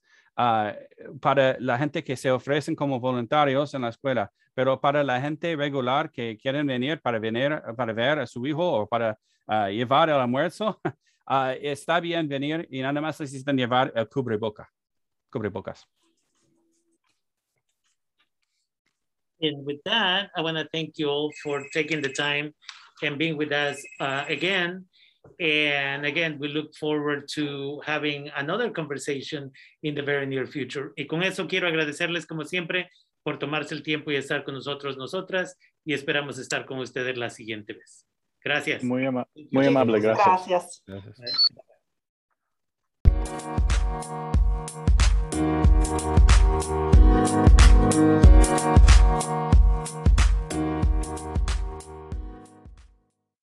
para 1.20 1.58
la 1.60 1.78
gente 1.78 2.04
que 2.04 2.16
se 2.16 2.32
ofrecen 2.32 2.76
como 2.76 3.00
voluntarios 3.00 3.74
en 3.74 3.82
la 3.82 3.90
escuela, 3.90 4.32
pero 4.60 4.78
para 4.78 5.06
la 5.06 5.22
gente 5.22 5.56
regular 5.56 6.12
que 6.12 6.38
quieren 6.38 6.68
venir 6.68 7.00
para, 7.00 7.18
venir, 7.18 7.62
para 7.78 7.94
ver 7.94 8.20
a 8.20 8.28
su 8.28 8.46
hijo 8.46 8.82
o 8.82 8.86
para 8.86 9.18
llevar 9.70 10.10
el 10.10 10.16
almuerzo, 10.16 10.82
está 11.62 12.02
bien 12.02 12.28
venir 12.28 12.68
y 12.70 12.82
nada 12.82 13.00
más 13.00 13.18
necesitan 13.22 13.56
llevar 13.56 13.94
el 13.96 14.10
cubreboca, 14.10 14.70
cubrebocas. 15.32 15.88
And 19.40 19.66
with 19.66 19.80
that, 19.86 20.30
I 20.36 20.42
want 20.42 20.58
to 20.58 20.68
thank 20.74 20.98
you 20.98 21.08
all 21.08 21.32
for 21.42 21.66
taking 21.74 22.02
the 22.02 22.12
time 22.12 22.54
and 23.02 23.18
being 23.18 23.38
with 23.38 23.54
us 23.54 23.82
uh, 24.02 24.26
again. 24.28 24.88
And 25.40 26.06
again, 26.06 26.38
we 26.38 26.50
look 26.50 26.76
forward 26.76 27.30
to 27.36 27.80
having 27.86 28.30
another 28.36 28.72
conversation 28.72 29.54
in 29.84 29.96
the 29.96 30.02
very 30.02 30.26
near 30.26 30.46
future. 30.46 30.92
Y 30.98 31.06
con 31.06 31.24
eso 31.24 31.48
quiero 31.48 31.70
agradecerles 31.70 32.26
como 32.28 32.44
siempre 32.44 32.90
por 33.24 33.40
tomarse 33.40 33.74
el 33.76 33.84
tiempo 33.84 34.12
y 34.12 34.16
estar 34.16 34.44
con 34.44 34.54
nosotros, 34.54 34.98
nosotras, 34.98 35.58
y 35.86 35.94
esperamos 35.94 36.40
estar 36.40 36.66
con 36.66 36.80
ustedes 36.80 37.18
la 37.18 37.30
siguiente 37.30 37.74
vez. 37.74 38.06
Gracias. 38.44 38.84
Muy, 38.84 39.06
ama 39.06 39.28
muy 39.52 39.68
amable, 39.68 40.00
gracias. 40.00 40.48
gracias. 40.48 40.84
gracias. 40.88 41.40